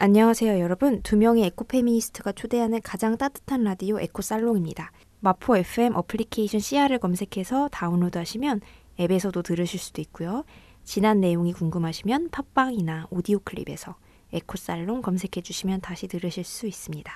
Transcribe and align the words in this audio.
안녕하세요, 0.00 0.60
여러분. 0.60 1.02
두 1.02 1.16
명의 1.16 1.42
에코 1.42 1.64
페미니스트가 1.64 2.30
초대하는 2.30 2.80
가장 2.82 3.18
따뜻한 3.18 3.64
라디오 3.64 3.98
에코 3.98 4.22
살롱입니다. 4.22 4.92
마포 5.18 5.56
FM 5.56 5.96
어플리케이션 5.96 6.60
CR을 6.60 7.00
검색해서 7.00 7.68
다운로드 7.72 8.16
하시면 8.16 8.60
앱에서도 9.00 9.42
들으실 9.42 9.80
수도 9.80 10.00
있고요. 10.02 10.44
지난 10.84 11.20
내용이 11.20 11.52
궁금하시면 11.52 12.28
팟빵이나 12.30 13.08
오디오 13.10 13.40
클립에서 13.40 13.96
에코 14.32 14.56
살롱 14.56 15.02
검색해 15.02 15.42
주시면 15.42 15.80
다시 15.80 16.06
들으실 16.06 16.44
수 16.44 16.68
있습니다. 16.68 17.12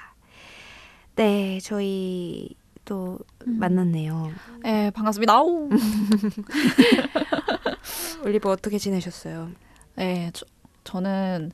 네, 1.14 1.61
저희 1.61 2.48
또 2.84 3.20
음. 3.47 3.61
만났네요. 3.61 4.33
네, 4.64 4.91
반갑습니다. 4.91 5.41
올리버 8.27 8.51
어떻게 8.51 8.78
지내셨어요? 8.78 9.53
네, 9.95 10.33
저, 10.33 10.45
저는 10.83 11.53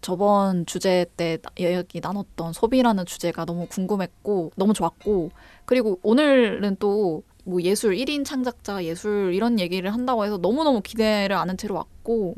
저번 0.00 0.66
주제 0.66 1.06
때 1.16 1.38
나- 1.42 1.50
이야기 1.58 2.00
나눴던 2.00 2.52
소비라는 2.52 3.06
주제가 3.06 3.44
너무 3.44 3.66
궁금했고 3.68 4.52
너무 4.56 4.72
좋았고 4.72 5.30
그리고 5.64 5.98
오늘은 6.02 6.76
또 6.78 7.22
뭐 7.48 7.62
예술 7.62 7.94
1인 7.94 8.24
창작자 8.24 8.82
예술 8.82 9.32
이런 9.32 9.60
얘기를 9.60 9.94
한다고 9.94 10.24
해서 10.24 10.36
너무너무 10.36 10.80
기대를 10.82 11.36
안한 11.36 11.56
채로 11.56 11.76
왔고 11.76 12.34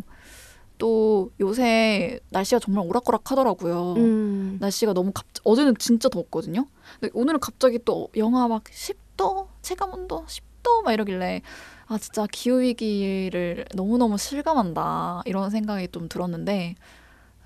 또 0.77 1.31
요새 1.41 2.21
날씨가 2.29 2.59
정말 2.61 2.87
오락가락 2.87 3.31
하더라고요. 3.31 3.95
음, 3.97 4.59
날씨가 4.61 4.93
너무 4.93 5.11
갑 5.15 5.25
어제는 5.45 5.77
진짜 5.79 6.11
더웠거든요. 6.11 6.67
근데 7.01 7.11
오늘은 7.15 7.41
갑자기 7.41 7.79
또 7.87 8.09
영하 8.19 8.49
막 8.49 8.65
10도, 8.65 9.49
체감 9.63 9.95
온도 9.95 10.25
10도 10.27 10.83
막 10.85 10.93
이러길래 10.93 11.41
아 11.87 11.97
진짜 11.97 12.27
기후 12.31 12.61
위기를 12.61 13.65
너무너무 13.75 14.19
실감한다 14.19 15.23
이런 15.25 15.49
생각이 15.49 15.89
좀 15.89 16.11
들었는데 16.11 16.75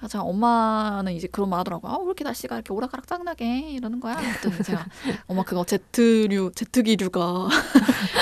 아, 0.03 0.09
제가 0.09 0.25
엄마는 0.25 1.13
이제 1.13 1.29
그런 1.29 1.49
말 1.49 1.61
하더라고요. 1.61 1.93
아, 1.93 1.97
왜 1.99 2.05
이렇게 2.07 2.25
날씨가 2.25 2.57
이렇게 2.57 2.73
오락가락 2.73 3.07
짱나게 3.07 3.71
이러는 3.71 4.01
거야? 4.01 4.17
그랬더니 4.17 4.63
제가 4.65 4.85
엄마 5.29 5.45
그거 5.45 5.65
제트류, 5.65 6.51
제트기류가 6.57 7.49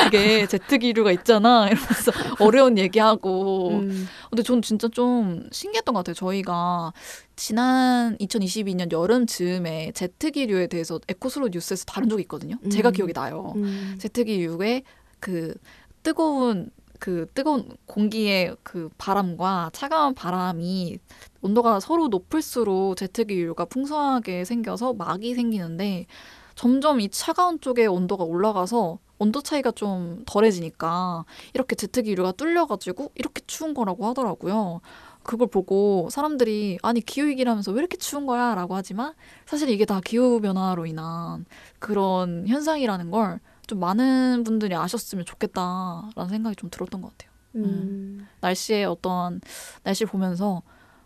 그게 0.05 0.47
제트기류가 0.47 1.11
있잖아 1.13 1.69
이러면서 1.69 2.13
어려운 2.39 2.77
얘기하고 2.77 3.71
음, 3.71 4.07
근데 4.29 4.43
저는 4.43 4.61
진짜 4.61 4.89
좀 4.89 5.49
신기했던 5.53 5.95
것 5.95 6.01
같아요. 6.01 6.15
저희가 6.15 6.93
지난 7.37 8.19
2022년 8.19 8.93
여름 8.93 9.27
즈음에 9.27 9.93
제트기류에 9.93 10.67
대해서 10.67 11.01
에코스로 11.09 11.49
뉴스에서 11.49 11.87
다룬 11.87 12.11
적이 12.11 12.23
있거든요. 12.23 12.57
제가 12.71 12.91
음. 12.91 12.93
기억이 12.93 13.15
나요. 13.15 13.55
음, 13.57 13.97
제트기류의 13.99 14.83
그 15.19 15.55
뜨거운 16.03 16.71
그 17.01 17.27
뜨거운 17.35 17.69
공기의 17.87 18.57
그 18.63 18.91
바람과 18.99 19.71
차가운 19.73 20.15
바람이 20.15 20.99
온도가 21.41 21.81
서로 21.81 22.09
높을수록 22.09 22.97
제트기류가 22.97 23.65
풍성하게 23.65 24.45
생겨서 24.45 24.93
막이 24.93 25.35
생기는데 25.35 26.07
점점 26.55 27.01
이 27.01 27.09
차가운 27.09 27.59
쪽의 27.59 27.87
온도가 27.87 28.25
올라가서 28.25 28.99
온도 29.19 29.41
차이가 29.43 29.71
좀 29.71 30.23
덜해지니까 30.27 31.25
이렇게 31.55 31.75
제트기류가 31.75 32.33
뚫려가지고 32.33 33.13
이렇게 33.15 33.43
추운 33.47 33.75
거라고 33.75 34.07
하더라고요. 34.07 34.81
그걸 35.23 35.49
보고 35.49 36.09
사람들이 36.11 36.79
아니 36.83 37.01
기후위기라면서 37.01 37.73
왜 37.73 37.79
이렇게 37.81 37.97
추운 37.97 38.27
거야? 38.27 38.55
라고 38.55 38.75
하지만 38.75 39.15
사실 39.47 39.71
이게 39.71 39.85
다 39.85 40.01
기후변화로 40.05 40.87
인한 40.87 41.47
그런 41.79 42.47
현상이라는 42.47 43.11
걸 43.11 43.41
좀 43.71 43.79
많은 43.79 44.43
분들이 44.43 44.75
아셨으면 44.75 45.25
좋겠다라는 45.25 46.29
생각이 46.29 46.57
좀 46.57 46.71
들었던 46.71 47.01
것 47.01 47.13
같아요. 47.13 47.31
음. 47.55 48.27
날씨의 48.41 48.85
어떤 48.85 49.41
날씨를 49.85 50.11
보면서 50.11 50.63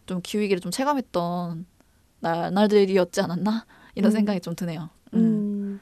좀 0.06 0.22
기후위기를 0.22 0.62
좀 0.62 0.70
체감했던 0.72 1.66
날, 2.20 2.54
날들이었지 2.54 3.20
않았나? 3.20 3.66
이런 3.96 4.10
음. 4.10 4.12
생각이 4.12 4.40
좀 4.40 4.56
드네요. 4.56 4.88
음. 5.12 5.18
음, 5.18 5.80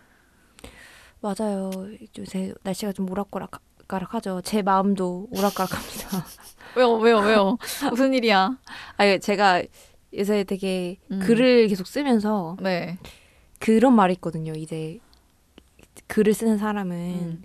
맞아요. 1.20 1.70
요새 2.18 2.52
날씨가 2.64 2.90
좀 2.90 3.08
오락가락하죠. 3.08 4.40
제 4.42 4.62
마음도 4.62 5.28
오락가락합니다. 5.30 6.26
왜요, 6.74 6.94
왜요, 6.94 7.18
왜요? 7.18 7.58
무슨 7.90 8.12
일이야? 8.12 8.58
아, 8.96 9.18
제가 9.18 9.62
요새 10.14 10.42
되게 10.42 10.98
음. 11.12 11.20
글을 11.20 11.68
계속 11.68 11.86
쓰면서 11.86 12.56
네. 12.60 12.98
그런 13.60 13.94
말이 13.94 14.14
있거든요. 14.14 14.52
이제 14.54 14.98
글을 16.06 16.34
쓰는 16.34 16.58
사람은 16.58 16.96
음. 16.96 17.42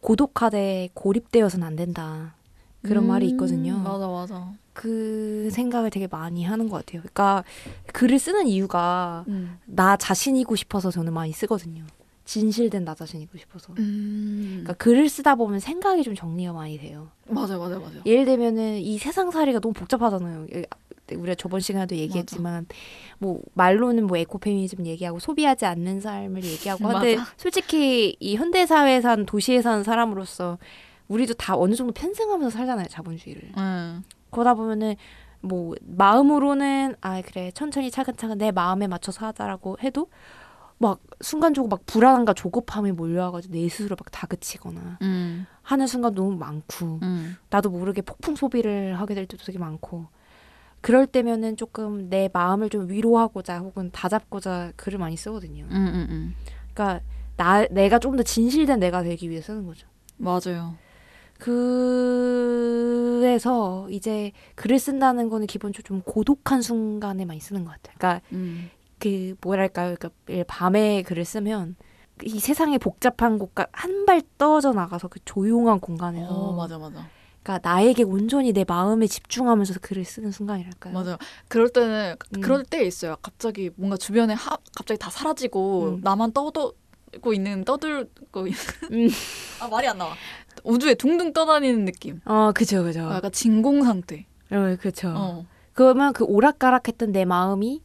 고독하되 0.00 0.90
고립되어서는 0.94 1.66
안 1.66 1.76
된다. 1.76 2.34
그런 2.82 3.04
음, 3.04 3.08
말이 3.08 3.26
있거든요. 3.30 3.78
맞아, 3.78 4.06
맞아. 4.06 4.52
그 4.72 5.48
생각을 5.52 5.90
되게 5.90 6.06
많이 6.06 6.44
하는 6.44 6.68
것 6.68 6.76
같아요. 6.76 7.02
그러니까 7.02 7.42
글을 7.92 8.18
쓰는 8.18 8.46
이유가 8.46 9.24
음. 9.26 9.58
나 9.66 9.96
자신이고 9.96 10.54
싶어서 10.54 10.90
저는 10.90 11.12
많이 11.12 11.32
쓰거든요. 11.32 11.84
진실된 12.24 12.84
나 12.84 12.94
자신이고 12.94 13.36
싶어서. 13.38 13.72
음. 13.78 14.60
그러니까 14.62 14.74
글을 14.74 15.08
쓰다 15.08 15.34
보면 15.34 15.60
생각이 15.60 16.02
좀 16.04 16.14
정리가 16.14 16.52
많이 16.52 16.78
돼요. 16.78 17.08
맞아요, 17.26 17.58
맞아요, 17.58 17.80
맞아요. 17.80 18.02
예를 18.06 18.24
들면은 18.26 18.78
이 18.78 18.98
세상 18.98 19.30
살이가 19.30 19.58
너무 19.60 19.72
복잡하잖아요. 19.72 20.46
예, 21.12 21.16
우리가 21.16 21.34
저번 21.34 21.60
시간에도 21.60 21.96
얘기했지만 21.96 22.66
뭐 23.18 23.40
말로는 23.54 24.06
뭐 24.06 24.16
에코페미니즘 24.16 24.86
얘기하고 24.86 25.18
소비하지 25.18 25.66
않는 25.66 26.00
삶을 26.00 26.44
얘기하고 26.44 26.84
맞아. 26.88 27.06
솔직히 27.36 28.16
이 28.20 28.36
현대 28.36 28.66
사회에 28.66 29.00
산 29.00 29.26
도시에 29.26 29.62
사는 29.62 29.82
사람으로서 29.82 30.58
우리도 31.08 31.34
다 31.34 31.56
어느 31.56 31.74
정도 31.74 31.92
편승하면서 31.92 32.56
살잖아요 32.56 32.86
자본주의를. 32.88 33.52
음. 33.56 34.02
그러다 34.30 34.54
보면은 34.54 34.96
뭐 35.40 35.74
마음으로는 35.80 36.96
아 37.00 37.22
그래 37.22 37.50
천천히 37.52 37.90
차근차근 37.90 38.38
내 38.38 38.50
마음에 38.50 38.86
맞춰서 38.86 39.26
하자라고 39.26 39.78
해도 39.82 40.08
막 40.78 41.00
순간적으로 41.20 41.68
막 41.68 41.84
불안함과 41.86 42.34
조급함이 42.34 42.92
몰려와가지고 42.92 43.54
내 43.54 43.68
스스로 43.68 43.96
막 43.98 44.10
다그치거나 44.10 44.98
음. 45.02 45.46
하는 45.62 45.86
순간 45.86 46.14
너무 46.14 46.36
많고 46.36 47.00
음. 47.02 47.36
나도 47.50 47.70
모르게 47.70 48.02
폭풍 48.02 48.36
소비를 48.36 48.98
하게 48.98 49.14
될 49.14 49.26
때도 49.26 49.44
되게 49.44 49.58
많고 49.58 50.06
그럴 50.80 51.06
때면은 51.06 51.56
조금 51.56 52.08
내 52.08 52.28
마음을 52.32 52.70
좀 52.70 52.88
위로하고자 52.88 53.58
혹은 53.58 53.90
다잡고자 53.92 54.72
글을 54.76 54.98
많이 54.98 55.16
쓰거든요. 55.16 55.64
음, 55.64 55.70
음, 55.72 56.06
음. 56.10 56.34
그러니까 56.72 57.04
나 57.36 57.66
내가 57.66 57.98
좀 57.98 58.16
더 58.16 58.22
진실된 58.22 58.78
내가 58.80 59.02
되기 59.02 59.28
위해 59.30 59.40
쓰는 59.40 59.66
거죠. 59.66 59.86
맞아요. 60.16 60.74
그래서 63.18 63.88
이제 63.90 64.32
글을 64.56 64.78
쓴다는 64.78 65.28
거는 65.28 65.46
기본적으로 65.46 65.82
좀 65.86 66.02
고독한 66.02 66.62
순간에 66.62 67.24
많이 67.24 67.40
쓰는 67.40 67.64
것 67.64 67.70
같아요. 67.72 67.94
그러니까 67.98 68.26
음. 68.32 68.70
그 68.98 69.34
뭐랄까요? 69.40 69.94
그러니까 69.98 70.44
밤에 70.48 71.02
글을 71.02 71.24
쓰면 71.24 71.76
이 72.24 72.40
세상의 72.40 72.78
복잡한 72.78 73.38
곳과 73.38 73.66
한 73.72 74.04
발 74.08 74.22
떨어져 74.38 74.72
나가서 74.72 75.08
그 75.08 75.20
조용한 75.26 75.80
공간에서 75.80 76.26
어, 76.32 76.52
맞아, 76.56 76.78
맞아. 76.78 77.06
그러니까 77.48 77.60
나에게 77.66 78.02
온전히 78.02 78.52
내 78.52 78.64
마음에 78.68 79.06
집중하면서 79.06 79.80
글을 79.80 80.04
쓰는 80.04 80.30
순간이랄까요? 80.30 80.92
맞아요. 80.92 81.16
그럴 81.48 81.70
때는 81.70 82.16
음. 82.36 82.40
그럴 82.42 82.62
때 82.62 82.84
있어요. 82.84 83.16
갑자기 83.22 83.70
뭔가 83.76 83.96
주변에 83.96 84.34
하, 84.34 84.58
갑자기 84.76 84.98
다 84.98 85.08
사라지고 85.08 85.96
음. 85.96 86.00
나만 86.02 86.32
떠들고 86.32 87.32
있는 87.32 87.64
떠들고 87.64 88.46
있는 88.46 88.58
음. 88.92 89.08
아 89.60 89.68
말이 89.68 89.88
안 89.88 89.96
나와. 89.96 90.12
우주에 90.62 90.94
둥둥 90.94 91.32
떠다니는 91.32 91.86
느낌. 91.86 92.20
어, 92.26 92.52
그죠, 92.52 92.82
그죠. 92.82 93.06
어, 93.06 93.14
약간 93.14 93.32
진공 93.32 93.82
상태. 93.84 94.26
어, 94.50 94.76
그죠. 94.78 95.08
어. 95.16 95.46
그러면 95.72 96.12
그 96.12 96.24
오락가락했던 96.24 97.12
내 97.12 97.24
마음이 97.24 97.80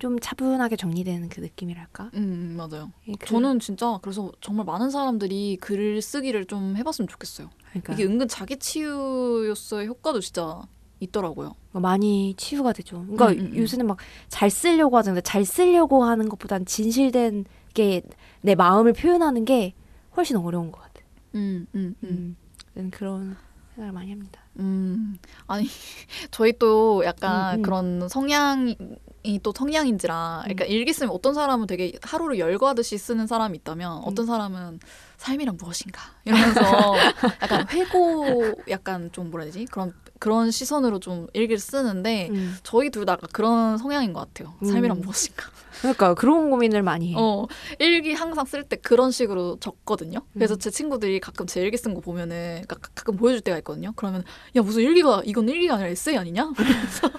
좀 0.00 0.18
차분하게 0.18 0.74
정리되는 0.76 1.28
그 1.28 1.40
느낌이랄까? 1.40 2.10
음 2.14 2.54
맞아요. 2.56 2.90
예, 3.06 3.12
그- 3.18 3.26
저는 3.26 3.60
진짜 3.60 3.98
그래서 4.02 4.32
정말 4.40 4.66
많은 4.66 4.90
사람들이 4.90 5.58
글 5.60 6.02
쓰기를 6.02 6.46
좀 6.46 6.76
해봤으면 6.76 7.06
좋겠어요. 7.06 7.50
그러니까 7.70 7.92
이게 7.94 8.04
은근 8.04 8.26
자기 8.26 8.56
치유로서의 8.58 9.86
효과도 9.86 10.18
진짜 10.20 10.60
있더라고요. 11.00 11.54
많이 11.72 12.34
치유가 12.36 12.72
되죠. 12.72 13.04
그러니까 13.06 13.28
음, 13.28 13.38
음, 13.38 13.52
음. 13.52 13.58
요새는 13.58 13.86
막 13.86 13.98
잘 14.28 14.50
쓰려고 14.50 14.96
하잖아요. 14.98 15.20
잘 15.22 15.44
쓰려고 15.44 16.02
하는 16.04 16.28
것보단 16.28 16.64
진실된 16.66 17.44
게 17.74 18.02
내 18.42 18.54
마음을 18.54 18.94
표현하는 18.94 19.44
게 19.44 19.74
훨씬 20.16 20.36
어려운 20.36 20.72
것 20.72 20.80
같아요. 20.80 21.04
음, 21.34 21.66
음, 21.74 21.94
음. 22.04 22.36
음, 22.78 22.90
그런 22.90 23.36
생각을 23.74 23.92
많이 23.92 24.10
합니다. 24.10 24.40
음, 24.58 25.16
아니 25.46 25.66
저희 26.32 26.54
또 26.58 27.04
약간 27.04 27.56
음, 27.56 27.58
음. 27.58 27.62
그런 27.62 28.08
성향 28.08 28.74
이또 29.22 29.52
성향인지라, 29.56 30.40
그러니까 30.44 30.64
일기 30.64 30.92
쓰면 30.92 31.10
어떤 31.14 31.34
사람은 31.34 31.66
되게 31.66 31.92
하루를 32.02 32.38
열거하듯이 32.38 32.96
쓰는 32.98 33.26
사람이 33.26 33.58
있다면 33.58 34.02
어떤 34.04 34.24
사람은 34.26 34.80
삶이란 35.18 35.58
무엇인가 35.58 36.00
이러면서 36.24 36.60
약간 37.42 37.68
회고, 37.70 38.54
약간 38.70 39.10
좀 39.12 39.30
뭐라 39.30 39.44
해야 39.44 39.52
되지 39.52 39.66
그런 39.66 39.92
그런 40.18 40.50
시선으로 40.50 41.00
좀 41.00 41.26
일기를 41.32 41.58
쓰는데 41.58 42.28
음. 42.30 42.56
저희 42.62 42.90
둘 42.90 43.04
다 43.06 43.16
그런 43.32 43.78
성향인 43.78 44.12
것 44.12 44.20
같아요. 44.20 44.54
삶이란 44.62 44.98
음. 44.98 45.00
무엇인가. 45.02 45.46
그러니까 45.80 46.14
그런 46.14 46.50
고민을 46.50 46.82
많이 46.82 47.12
해. 47.12 47.16
어, 47.18 47.46
일기 47.78 48.12
항상 48.12 48.44
쓸 48.44 48.62
때 48.64 48.76
그런 48.76 49.10
식으로 49.10 49.56
적거든요. 49.60 50.20
그래서 50.34 50.54
음. 50.54 50.58
제 50.58 50.70
친구들이 50.70 51.20
가끔 51.20 51.46
제 51.46 51.60
일기 51.62 51.76
쓴 51.78 51.94
거 51.94 52.00
보면은 52.00 52.64
가, 52.68 52.76
가끔 52.94 53.16
보여줄 53.16 53.40
때가 53.40 53.56
있거든요. 53.58 53.92
그러면 53.96 54.24
야 54.56 54.62
무슨 54.62 54.82
일기가 54.82 55.22
이건 55.24 55.48
일기가 55.48 55.74
아니라 55.74 55.88
에세이 55.90 56.16
아니냐? 56.18 56.52
그래서 56.56 57.10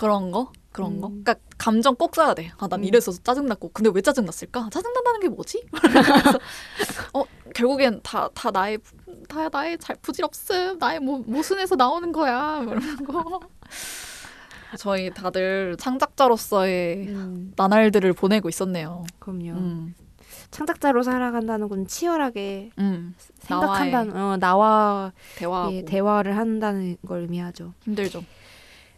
그런 0.00 0.30
거 0.30 0.50
그런 0.72 0.98
거. 0.98 1.08
음. 1.08 1.22
그러니까 1.22 1.34
감정 1.58 1.94
꼭 1.94 2.14
써야 2.14 2.32
돼. 2.32 2.50
아, 2.56 2.68
난 2.68 2.80
음. 2.80 2.84
이래서 2.84 3.12
짜증났고. 3.12 3.70
근데 3.74 3.90
왜 3.92 4.00
짜증났을까? 4.00 4.70
짜증난다는 4.70 5.20
게 5.20 5.28
뭐지? 5.28 5.62
어, 7.12 7.24
결국엔 7.54 8.00
다, 8.02 8.30
다 8.32 8.50
나의, 8.50 8.78
다 9.28 9.50
나의 9.50 9.76
잘 9.76 9.96
부질없음. 10.00 10.78
나의 10.78 11.00
모, 11.00 11.18
모순에서 11.18 11.76
나오는 11.76 12.12
거야. 12.12 12.62
뭐 12.62 12.76
이런 12.76 12.96
거. 13.04 13.40
저희 14.78 15.10
다들 15.10 15.76
창작자로서의 15.78 17.08
음, 17.08 17.52
나날들을 17.56 18.10
보내고 18.14 18.48
있었네요. 18.48 19.04
그럼요. 19.18 19.50
음. 19.50 19.94
창작자로 20.50 21.02
살아간다는 21.02 21.68
건 21.68 21.86
치열하게 21.86 22.70
음. 22.78 23.14
생각한다는 23.40 24.16
어, 24.16 24.36
나와 24.38 25.12
대화하고 25.36 25.74
예, 25.74 25.84
대화를 25.84 26.38
한다는 26.38 26.96
걸 27.06 27.20
의미하죠. 27.20 27.74
힘들죠. 27.82 28.24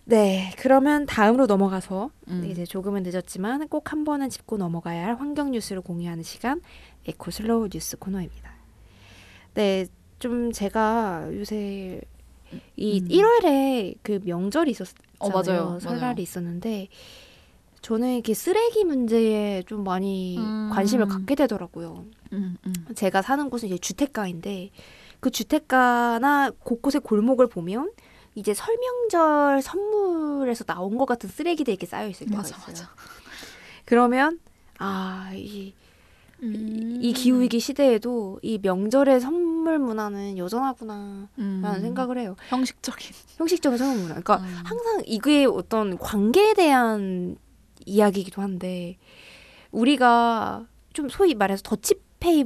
네, 0.05 0.53
그러면 0.59 1.07
다음으로 1.07 1.47
넘어가서 1.47 2.11
음. 2.29 2.45
이제 2.51 2.65
조금은 2.65 3.05
늦었지만 3.05 3.69
꼭 3.69 3.93
한 3.93 4.05
번은 4.05 4.31
짚고 4.31 4.57
넘어가야 4.57 5.07
할 5.07 5.15
환경 5.17 5.51
뉴스를 5.53 5.83
공유하는 5.83 6.23
시간 6.23 6.61
에코 7.07 7.31
slow 7.31 7.69
뉴스 7.69 7.97
코너입니다. 7.99 8.51
네, 9.55 9.87
좀 10.19 10.51
제가 10.53 11.29
요새 11.33 12.01
이 12.77 13.01
음. 13.01 13.09
1월에 13.09 13.97
그 14.03 14.21
명절이 14.25 14.71
있었잖아요. 14.73 15.09
어, 15.21 15.29
맞아요. 15.31 15.79
설날이 15.81 16.01
맞아요. 16.01 16.15
있었는데 16.21 16.89
저는 17.81 18.15
이렇게 18.15 18.35
쓰레기 18.35 18.85
문제에 18.85 19.63
좀 19.65 19.85
많이 19.85 20.39
음. 20.39 20.71
관심을 20.73 21.07
갖게 21.07 21.35
되더라고요. 21.35 22.05
음, 22.33 22.57
음. 22.67 22.73
제가 22.95 23.23
사는 23.23 23.49
곳은 23.51 23.69
이제 23.69 23.79
주택가인데 23.79 24.71
그 25.21 25.31
주택가나 25.31 26.51
곳곳의 26.61 27.01
골목을 27.03 27.49
보면 27.49 27.93
이제 28.35 28.55
설명절 28.55 29.63
선물에서 29.63 30.65
나온 30.65 30.97
것 30.97 31.05
같은 31.07 31.29
쓰레기들이 31.29 31.75
이렇게 31.75 31.87
쌓여 31.87 32.09
있을 32.09 32.27
때가 32.27 32.39
맞아, 32.39 32.57
있어요. 32.57 32.67
맞아. 32.69 32.91
그러면 33.85 34.41
아, 34.79 35.31
이, 35.35 35.75
음. 36.43 36.99
이 37.01 37.13
기후 37.13 37.41
위기 37.41 37.61
시대에도 37.61 38.39
이 38.43 38.59
명절의 38.61 39.21
선물 39.21 39.79
문화는 39.79 40.39
여전하구나 40.39 41.29
음. 41.39 41.61
라는 41.63 41.81
생각을 41.83 42.19
해요. 42.19 42.37
형식적인. 42.49 43.11
형식적인 43.37 43.79
선물 43.79 43.97
문화. 43.97 44.09
그러니까 44.21 44.39
음. 44.39 44.61
항상 44.65 45.03
이게 45.07 45.45
어떤 45.45 45.99
관계에 45.99 46.55
대한 46.55 47.37
이야기이기도 47.85 48.41
한데 48.43 48.97
우리가 49.71 50.67
좀 50.93 51.09
소위 51.09 51.35
말해서 51.35 51.63
더치페이 51.63 52.45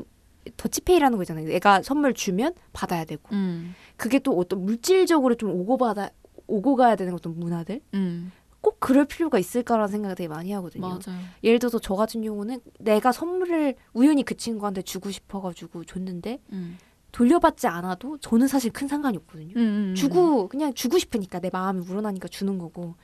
더치페이라는 0.57 1.17
거 1.17 1.23
있잖아요. 1.23 1.47
내가 1.47 1.83
선물 1.83 2.15
주면 2.15 2.55
받아야 2.73 3.05
되고 3.05 3.23
음. 3.33 3.75
그게 3.97 4.19
또 4.19 4.37
어떤 4.39 4.65
물질적으로 4.65 5.35
좀 5.35 5.51
오고 5.51 5.77
받아 5.77 6.11
오고 6.47 6.77
가야 6.77 6.97
되는 6.97 7.13
어떤 7.15 7.39
문화들 7.39 7.81
음. 7.95 8.33
꼭 8.61 8.79
그럴 8.81 9.05
필요가 9.05 9.39
있을까라는 9.39 9.89
생각을 9.89 10.17
되게 10.17 10.29
많이 10.29 10.53
하거든요. 10.53 10.89
맞아요. 10.89 11.21
예를 11.45 11.59
들어서 11.59 11.79
저 11.79 11.95
같은 11.95 12.23
경우는 12.23 12.61
내가 12.81 13.13
선물을 13.13 13.75
우연히 13.93 14.25
그 14.25 14.37
친구한테 14.37 14.83
주고 14.83 15.11
싶어가지고 15.11 15.85
줬는데 15.85 16.41
음. 16.53 16.79
돌려받지 17.13 17.67
않아도 17.67 18.19
저는 18.19 18.49
사실 18.49 18.73
큰 18.73 18.89
상관이 18.89 19.17
없거든요. 19.19 19.55
음, 19.57 19.61
음. 19.61 19.95
주고 19.95 20.49
그냥 20.49 20.75
주고 20.75 20.99
싶으니까 20.99 21.39
내 21.39 21.49
마음이 21.53 21.87
우러나니까 21.89 22.29
주는 22.29 22.59
거고 22.59 22.97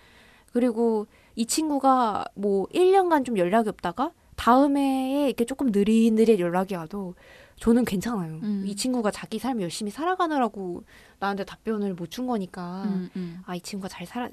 그리고 0.52 1.06
이 1.34 1.46
친구가 1.46 2.26
뭐 2.34 2.66
1년간 2.74 3.24
좀 3.24 3.38
연락이 3.38 3.68
없다가 3.68 4.12
다음에 4.46 5.26
이렇게 5.28 5.44
조금 5.44 5.68
느릿느릿 5.70 6.40
연락이 6.40 6.74
와도 6.74 7.14
저는 7.60 7.84
괜찮아요. 7.84 8.40
음. 8.42 8.64
이 8.66 8.74
친구가 8.74 9.12
자기 9.12 9.38
삶 9.38 9.60
열심히 9.62 9.92
살아가느라고 9.92 10.82
나한테 11.20 11.44
답변을 11.44 11.94
못 11.94 12.10
준 12.10 12.26
거니까 12.26 12.82
음, 12.86 13.08
음. 13.14 13.38
아이 13.46 13.60
친구가 13.60 13.88
잘 13.88 14.04
살아 14.04 14.28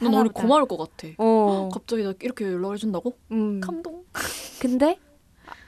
난 0.00 0.14
오늘. 0.14 0.28
고마울 0.30 0.66
것 0.66 0.76
같아. 0.76 1.08
어, 1.18 1.68
갑자기 1.74 2.04
나 2.04 2.12
이렇게 2.22 2.44
연락을 2.44 2.76
준다고? 2.76 3.18
음. 3.32 3.60
감동. 3.60 4.04
근데 4.60 4.96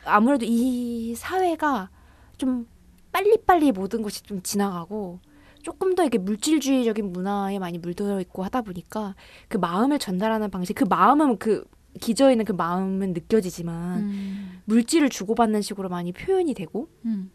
아- 0.04 0.14
아무래도 0.16 0.44
이 0.46 1.14
사회가 1.16 1.90
좀 2.38 2.68
빨리빨리 3.10 3.72
모든 3.72 4.00
것이 4.02 4.22
좀 4.22 4.40
지나가고 4.42 5.18
조금 5.62 5.96
더 5.96 6.04
이게 6.04 6.18
물질주의적인 6.18 7.12
문화에 7.12 7.58
많이 7.58 7.78
물들어 7.78 8.20
있고 8.20 8.44
하다 8.44 8.62
보니까 8.62 9.16
그 9.48 9.56
마음을 9.58 9.98
전달하는 9.98 10.50
방식, 10.50 10.74
그 10.74 10.84
마음은 10.84 11.38
그 11.38 11.64
기저에 12.00 12.32
있는 12.32 12.44
그 12.44 12.52
마음은 12.52 13.12
느껴지지만 13.12 14.00
음. 14.00 14.60
물질을 14.64 15.08
주고받는 15.08 15.62
식으로 15.62 15.88
많이 15.88 16.12
표현이 16.12 16.54
되고 16.54 16.88
음. 17.04 17.30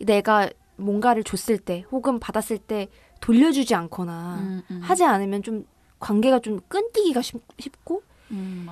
내가 0.00 0.50
뭔가를 0.76 1.22
줬을 1.24 1.58
때 1.58 1.84
혹은 1.90 2.18
받았을 2.18 2.58
때 2.58 2.88
돌려주지 3.20 3.74
않거나 3.74 4.38
음, 4.40 4.62
음. 4.70 4.80
하지 4.80 5.04
않으면 5.04 5.42
좀 5.42 5.64
관계가 6.00 6.40
좀 6.40 6.60
끈기기가 6.68 7.22
쉽, 7.22 7.40
쉽고 7.58 8.02
음. 8.32 8.66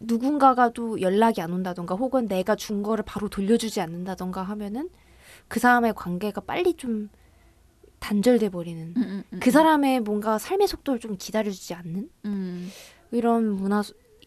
누군가가 0.00 0.70
또 0.70 1.00
연락이 1.00 1.40
안 1.40 1.52
온다던가 1.52 1.94
혹은 1.94 2.26
내가 2.26 2.54
준 2.56 2.82
거를 2.82 3.04
바로 3.04 3.28
돌려주지 3.28 3.80
않는다던가 3.80 4.42
하면은 4.42 4.90
그 5.48 5.60
사람의 5.60 5.94
관계가 5.94 6.42
빨리 6.42 6.74
좀 6.74 7.08
단절돼 8.00 8.50
버리는 8.50 8.92
음, 8.96 9.24
그 9.40 9.50
사람의 9.50 10.00
뭔가 10.00 10.38
삶의 10.38 10.68
속도를 10.68 11.00
좀 11.00 11.16
기다려주지 11.16 11.72
않는 11.74 12.10
음. 12.26 12.70
이런 13.12 13.50
문화 13.50 13.82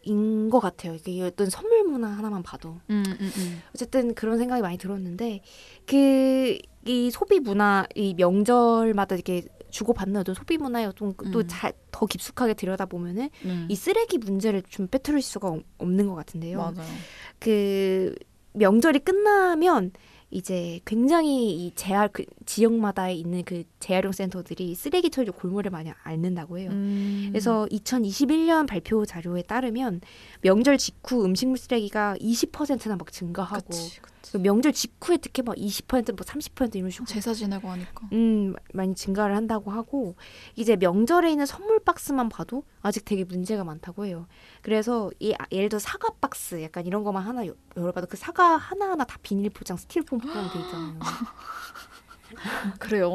인것 0.07 0.61
같아요. 0.61 0.95
이게 0.95 1.21
어떤 1.23 1.49
선물 1.49 1.83
문화 1.83 2.07
하나만 2.09 2.41
봐도 2.43 2.79
음, 2.89 3.03
음, 3.07 3.31
음. 3.37 3.61
어쨌든 3.75 4.13
그런 4.15 4.37
생각이 4.37 4.61
많이 4.61 4.77
들었는데 4.77 5.41
그 5.85 6.57
이 6.89 7.11
소비 7.11 7.41
문화 7.41 7.85
이 7.95 8.13
명절마다 8.13 9.15
이렇게 9.15 9.43
주고받는 9.71 10.21
어떤 10.21 10.33
소비 10.35 10.57
문화의 10.57 10.85
어떤 10.85 11.13
음. 11.21 11.31
또잘더 11.31 12.05
깊숙하게 12.05 12.53
들여다 12.53 12.85
보면은 12.85 13.29
음. 13.43 13.67
이 13.69 13.75
쓰레기 13.75 14.17
문제를 14.17 14.63
좀 14.69 14.87
빼뜨릴 14.87 15.21
수가 15.21 15.49
없- 15.49 15.63
없는 15.79 16.07
것 16.07 16.15
같은데요. 16.15 16.57
맞아요. 16.59 16.87
그 17.39 18.15
명절이 18.53 18.99
끝나면 18.99 19.91
이제 20.29 20.81
굉장히 20.85 21.55
이 21.55 21.71
재활 21.75 22.09
그 22.09 22.25
지역마다 22.45 23.09
있는 23.09 23.43
그 23.43 23.63
재활용 23.79 24.11
센터들이 24.11 24.75
쓰레기 24.75 25.09
처리 25.09 25.31
골몰을 25.31 25.71
많이 25.71 25.91
앓는다고 26.03 26.57
해요. 26.59 26.69
음. 26.71 27.27
그래서 27.29 27.65
2021년 27.71 28.67
발표 28.67 29.05
자료에 29.05 29.43
따르면 29.43 30.01
명절 30.41 30.77
직후 30.77 31.23
음식물 31.23 31.57
쓰레기가 31.57 32.15
20%나 32.19 32.97
막 32.97 33.11
증가하고 33.11 33.67
그치, 33.67 34.01
그치. 34.01 34.16
그 34.31 34.37
명절 34.37 34.73
직후에 34.73 35.17
특히 35.17 35.41
막 35.41 35.55
20%뭐 35.55 36.25
30% 36.25 36.75
이런 36.75 36.89
식으로 36.89 37.05
제사 37.05 37.33
지내고 37.33 37.69
하니까. 37.69 38.07
음 38.13 38.53
많이 38.73 38.93
증가를 38.95 39.35
한다고 39.35 39.71
하고 39.71 40.15
이제 40.55 40.75
명절에 40.75 41.31
있는 41.31 41.45
선물 41.45 41.79
박스만 41.79 42.29
봐도 42.29 42.63
아직 42.81 43.05
되게 43.05 43.23
문제가 43.23 43.63
많다고 43.63 44.05
해요. 44.05 44.27
그래서 44.61 45.11
이 45.19 45.33
아, 45.37 45.45
예를 45.51 45.69
들어 45.69 45.79
사과 45.79 46.09
박스 46.19 46.61
약간 46.61 46.85
이런 46.85 47.03
것만 47.03 47.23
하나 47.23 47.47
여- 47.47 47.53
열어봐도 47.75 48.07
그 48.07 48.17
사과 48.17 48.57
하나 48.57 48.89
하나 48.91 49.03
다 49.05 49.17
비닐 49.21 49.49
포장 49.49 49.77
스티로폼 49.77 50.19
포장이 50.19 50.49
돼 50.51 50.59
있잖아요. 50.59 50.99
그래요? 52.79 53.09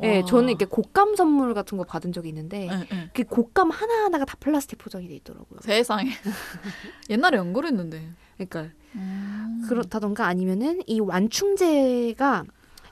네, 0.00 0.20
와. 0.20 0.24
저는 0.26 0.48
이렇게 0.50 0.64
곶감 0.64 1.14
선물 1.14 1.54
같은 1.54 1.78
거 1.78 1.84
받은 1.84 2.12
적이 2.12 2.30
있는데 2.30 2.66
네, 2.66 2.86
네. 2.90 3.10
그 3.14 3.22
곶감 3.24 3.70
하나 3.70 4.04
하나가 4.04 4.24
다 4.24 4.36
플라스틱 4.40 4.78
포장이 4.78 5.06
돼 5.08 5.14
있더라고요. 5.16 5.60
세상에. 5.62 6.10
옛날에 7.10 7.38
안 7.38 7.52
그랬는데. 7.52 8.10
그러니까 8.36 8.68
음. 8.94 9.64
그렇다던가 9.68 10.26
아니면은 10.26 10.80
이 10.86 11.00
완충제가 11.00 12.44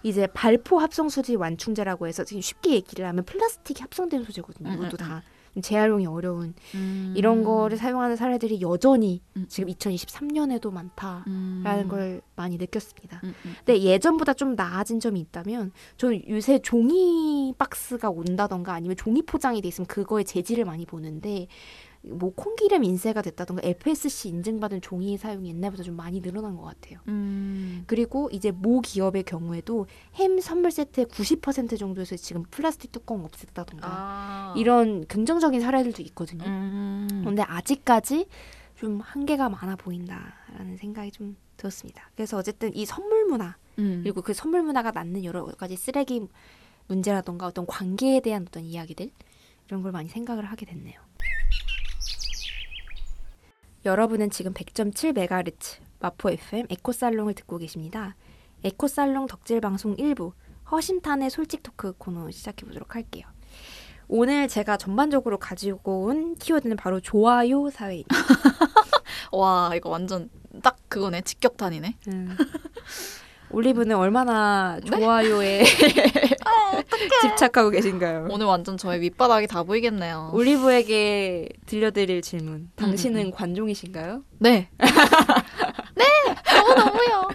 이제 0.02 0.26
발포 0.26 0.78
합성 0.78 1.08
소재 1.08 1.34
완충제라고 1.34 2.06
해서 2.06 2.24
지금 2.24 2.42
쉽게 2.42 2.72
얘기를 2.72 3.06
하면 3.06 3.24
플라스틱이 3.24 3.80
합성된 3.80 4.24
소재거든요. 4.24 4.68
음, 4.68 4.74
이것도 4.74 4.96
음, 4.96 4.98
다 4.98 5.22
재활용이 5.62 6.06
어려운 6.06 6.54
음. 6.74 7.14
이런 7.16 7.44
거를 7.44 7.76
사용하는 7.76 8.16
사례들이 8.16 8.60
여전히 8.60 9.22
음. 9.36 9.46
지금 9.48 9.72
2023년에도 9.72 10.72
많다라는 10.72 11.84
음. 11.84 11.88
걸 11.88 12.20
많이 12.36 12.56
느꼈습니다. 12.58 13.20
음, 13.24 13.34
음. 13.44 13.54
근데 13.64 13.80
예전보다 13.82 14.34
좀 14.34 14.56
나아진 14.56 15.00
점이 15.00 15.20
있다면 15.20 15.72
저는 15.96 16.28
요새 16.28 16.58
종이 16.58 17.54
박스가 17.56 18.10
온다던가 18.10 18.74
아니면 18.74 18.96
종이 18.96 19.22
포장이 19.22 19.62
돼 19.62 19.68
있으면 19.68 19.86
그거의 19.86 20.24
재질을 20.24 20.64
많이 20.64 20.84
보는데 20.86 21.46
뭐 22.06 22.32
콩기름 22.34 22.84
인쇄가 22.84 23.22
됐다던가 23.22 23.66
FSC 23.66 24.28
인증받은 24.28 24.80
종이 24.82 25.16
사용이 25.16 25.48
옛날보다 25.50 25.82
좀 25.82 25.96
많이 25.96 26.20
늘어난 26.20 26.56
것 26.56 26.62
같아요. 26.62 27.00
음. 27.08 27.84
그리고 27.86 28.28
이제 28.30 28.50
모 28.50 28.80
기업의 28.80 29.22
경우에도 29.22 29.86
햄 30.14 30.38
선물 30.40 30.70
세트의 30.70 31.06
90% 31.06 31.78
정도에서 31.78 32.16
지금 32.16 32.42
플라스틱 32.50 32.92
뚜껑 32.92 33.26
없앴다던가 33.26 33.80
아. 33.82 34.54
이런 34.56 35.06
긍정적인 35.06 35.60
사례들도 35.60 36.02
있거든요. 36.02 36.44
음. 36.44 37.22
근데 37.24 37.42
아직까지 37.42 38.26
좀 38.76 39.00
한계가 39.00 39.48
많아 39.48 39.76
보인다라는 39.76 40.76
생각이 40.76 41.10
좀 41.10 41.36
들었습니다. 41.56 42.10
그래서 42.14 42.36
어쨌든 42.36 42.74
이 42.74 42.84
선물 42.84 43.24
문화 43.24 43.56
음. 43.78 44.00
그리고 44.02 44.20
그 44.20 44.34
선물 44.34 44.62
문화가 44.62 44.90
낳는 44.90 45.24
여러 45.24 45.46
가지 45.46 45.76
쓰레기 45.76 46.26
문제라던가 46.86 47.46
어떤 47.46 47.66
관계에 47.66 48.20
대한 48.20 48.44
어떤 48.46 48.64
이야기들 48.64 49.10
이런 49.68 49.82
걸 49.82 49.92
많이 49.92 50.08
생각을 50.10 50.44
하게 50.44 50.66
됐네요. 50.66 51.00
여러분은 53.84 54.30
지금 54.30 54.54
100.7MHz 54.54 55.78
마포 56.00 56.30
FM 56.30 56.66
에코살롱을 56.70 57.34
듣고 57.34 57.58
계십니다. 57.58 58.16
에코살롱 58.62 59.26
덕질 59.26 59.60
방송 59.60 59.94
1부 59.96 60.32
허심탄회 60.70 61.28
솔직 61.28 61.62
토크 61.62 61.92
코너 61.98 62.30
시작해 62.30 62.64
보도록 62.64 62.94
할게요. 62.94 63.26
오늘 64.08 64.48
제가 64.48 64.78
전반적으로 64.78 65.38
가지고 65.38 66.04
온 66.04 66.34
키워드는 66.36 66.76
바로 66.76 67.00
좋아요 67.00 67.68
사회입니다. 67.70 68.16
와 69.32 69.72
이거 69.74 69.90
완전 69.90 70.30
딱 70.62 70.78
그거네 70.88 71.20
직격탄이네. 71.22 71.98
음. 72.08 72.36
올리브는 73.54 73.96
얼마나 73.96 74.78
네? 74.82 74.90
좋아요에 74.98 75.62
아, 76.44 76.82
집착하고 77.22 77.70
계신가요? 77.70 78.26
오늘 78.30 78.46
완전 78.46 78.76
저의 78.76 78.98
밑바닥이 79.00 79.46
다 79.46 79.62
보이겠네요. 79.62 80.30
올리브에게 80.34 81.48
들려드릴 81.66 82.20
질문. 82.22 82.54
음, 82.54 82.70
당신은 82.76 83.30
관종이신가요? 83.30 84.22
네. 84.40 84.68
네 85.96 86.04
너무 86.52 86.74
너무요. 86.74 87.28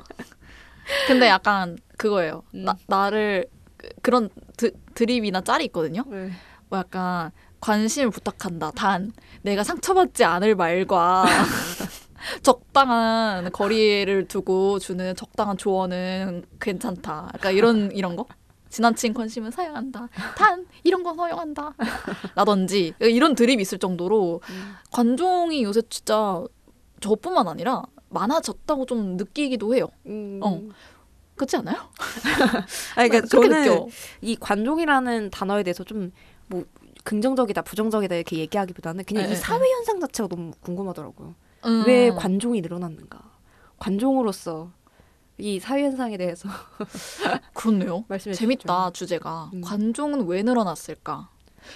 근데 1.07 1.27
약간 1.27 1.77
그거예요. 1.97 2.43
음. 2.53 2.65
나 2.65 2.75
나를 2.88 3.45
그- 3.77 3.89
그런 4.01 4.29
드, 4.57 4.71
드립이나 4.95 5.41
짤이 5.41 5.65
있거든요. 5.65 6.03
네. 6.07 6.31
뭐 6.69 6.79
약간 6.79 7.31
관심을 7.61 8.09
부탁한다. 8.11 8.71
단 8.71 9.11
내가 9.41 9.63
상처받지 9.63 10.23
않을 10.25 10.55
말과 10.55 11.25
적당한 12.43 13.51
거리를 13.51 14.27
두고 14.27 14.79
주는 14.79 15.15
적당한 15.15 15.57
조언은 15.57 16.45
괜찮다. 16.59 17.31
약간 17.33 17.53
이런 17.53 17.91
이런 17.91 18.15
거. 18.15 18.25
지나친 18.69 19.15
관심은 19.15 19.49
사양한다. 19.49 20.09
단 20.38 20.67
이런 20.83 21.01
건 21.01 21.17
허용한다. 21.17 21.73
라든지 22.35 22.93
이런 22.99 23.33
드립이 23.33 23.61
있을 23.61 23.79
정도로 23.79 24.41
음. 24.47 24.75
관종이 24.91 25.63
요새 25.63 25.81
진짜 25.89 26.43
저뿐만 26.99 27.47
아니라 27.47 27.83
많아졌다고 28.09 28.85
좀 28.85 29.17
느끼기도 29.17 29.73
해요. 29.75 29.88
음. 30.05 30.39
어. 30.43 30.61
그렇지 31.35 31.55
않아요? 31.57 31.77
아니, 32.95 33.09
그러니까 33.09 33.27
저는 33.27 33.61
느껴. 33.61 33.88
이 34.21 34.35
관종이라는 34.35 35.29
단어에 35.29 35.63
대해서 35.63 35.85
좀뭐 35.85 36.65
긍정적이다, 37.05 37.61
부정적이다 37.61 38.15
이렇게 38.15 38.38
얘기하기보다는 38.38 39.05
그냥 39.05 39.23
네, 39.23 39.29
이 39.29 39.33
네, 39.33 39.35
사회 39.39 39.59
현상 39.59 40.01
자체가 40.01 40.27
너무 40.27 40.51
궁금하더라고요. 40.59 41.33
음. 41.65 41.83
왜 41.87 42.09
관종이 42.11 42.61
늘어났는가? 42.61 43.19
관종으로서 43.77 44.71
이 45.37 45.59
사회 45.59 45.83
현상에 45.83 46.17
대해서 46.17 46.49
그렇네요. 47.53 48.03
말씀해 48.09 48.33
재밌다 48.35 48.91
주제가 48.91 49.51
음. 49.53 49.61
관종은 49.61 50.25
왜 50.27 50.43
늘어났을까? 50.43 51.29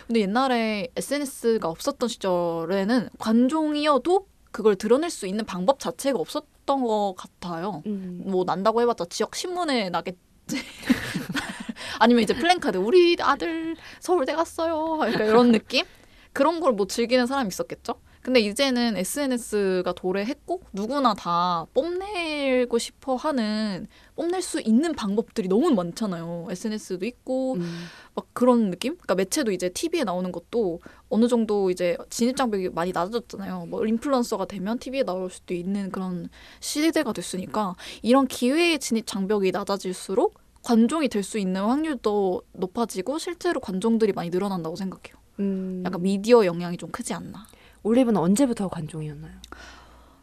근데 0.07 0.21
옛날에 0.21 0.89
SNS가 0.95 1.67
없었던 1.69 2.07
시절에는 2.09 3.09
관종이어도 3.19 4.27
그걸 4.51 4.75
드러낼 4.75 5.09
수 5.09 5.27
있는 5.27 5.45
방법 5.45 5.79
자체가 5.79 6.19
없었던 6.19 6.83
것 6.83 7.15
같아요. 7.17 7.81
음. 7.85 8.21
뭐 8.25 8.43
난다고 8.45 8.81
해봤자 8.81 9.05
지역 9.09 9.35
신문에 9.35 9.89
나겠지. 9.89 10.19
아니면 11.99 12.23
이제 12.23 12.33
플랜카드 12.33 12.77
우리 12.77 13.15
아들 13.19 13.75
서울대 13.99 14.33
갔어요. 14.35 14.99
약간 15.05 15.27
이런 15.27 15.51
느낌? 15.51 15.85
그런 16.33 16.59
걸 16.59 16.73
뭐 16.73 16.87
즐기는 16.87 17.25
사람이 17.27 17.47
있었겠죠. 17.49 17.95
근데 18.23 18.39
이제는 18.39 18.95
SNS가 18.95 19.91
도래했고 19.91 20.61
누구나 20.71 21.13
다 21.13 21.65
뽐내고 21.73 22.77
싶어 22.77 23.15
하는 23.17 23.85
뽐낼 24.15 24.41
수 24.41 24.61
있는 24.61 24.93
방법들이 24.93 25.49
너무 25.49 25.71
많잖아요. 25.71 26.47
SNS도 26.49 27.05
있고 27.05 27.55
음. 27.55 27.85
막 28.15 28.25
그런 28.31 28.69
느낌? 28.69 28.93
그러니까 28.93 29.15
매체도 29.15 29.51
이제 29.51 29.67
TV에 29.67 30.05
나오는 30.05 30.31
것도 30.31 30.79
어느 31.09 31.27
정도 31.27 31.69
이제 31.69 31.97
진입 32.09 32.37
장벽이 32.37 32.69
많이 32.69 32.93
낮아졌잖아요. 32.93 33.65
뭐 33.65 33.85
인플루언서가 33.85 34.45
되면 34.45 34.79
TV에 34.79 35.03
나올 35.03 35.29
수도 35.29 35.53
있는 35.53 35.91
그런 35.91 36.29
시대가 36.61 37.11
됐으니까 37.11 37.75
이런 38.01 38.25
기회의 38.27 38.79
진입 38.79 39.05
장벽이 39.05 39.51
낮아질수록 39.51 40.35
관종이 40.61 41.09
될 41.09 41.23
수 41.23 41.37
있는 41.37 41.61
확률도 41.61 42.41
높아지고 42.53 43.17
실제로 43.17 43.59
관종들이 43.59 44.13
많이 44.13 44.29
늘어난다고 44.29 44.77
생각해요. 44.77 45.17
음. 45.39 45.83
약간 45.85 46.01
미디어 46.01 46.45
영향이 46.45 46.77
좀 46.77 46.89
크지 46.89 47.13
않나. 47.13 47.45
올리브는 47.83 48.19
언제부터 48.19 48.67
관종이었나요? 48.67 49.33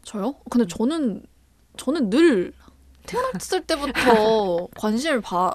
저요? 0.03 0.35
근데 0.49 0.67
저는 0.67 1.23
저는 1.77 2.09
늘 2.09 2.53
태어났을 3.05 3.61
때부터 3.65 4.67
관심을 4.77 5.21
봐 5.21 5.53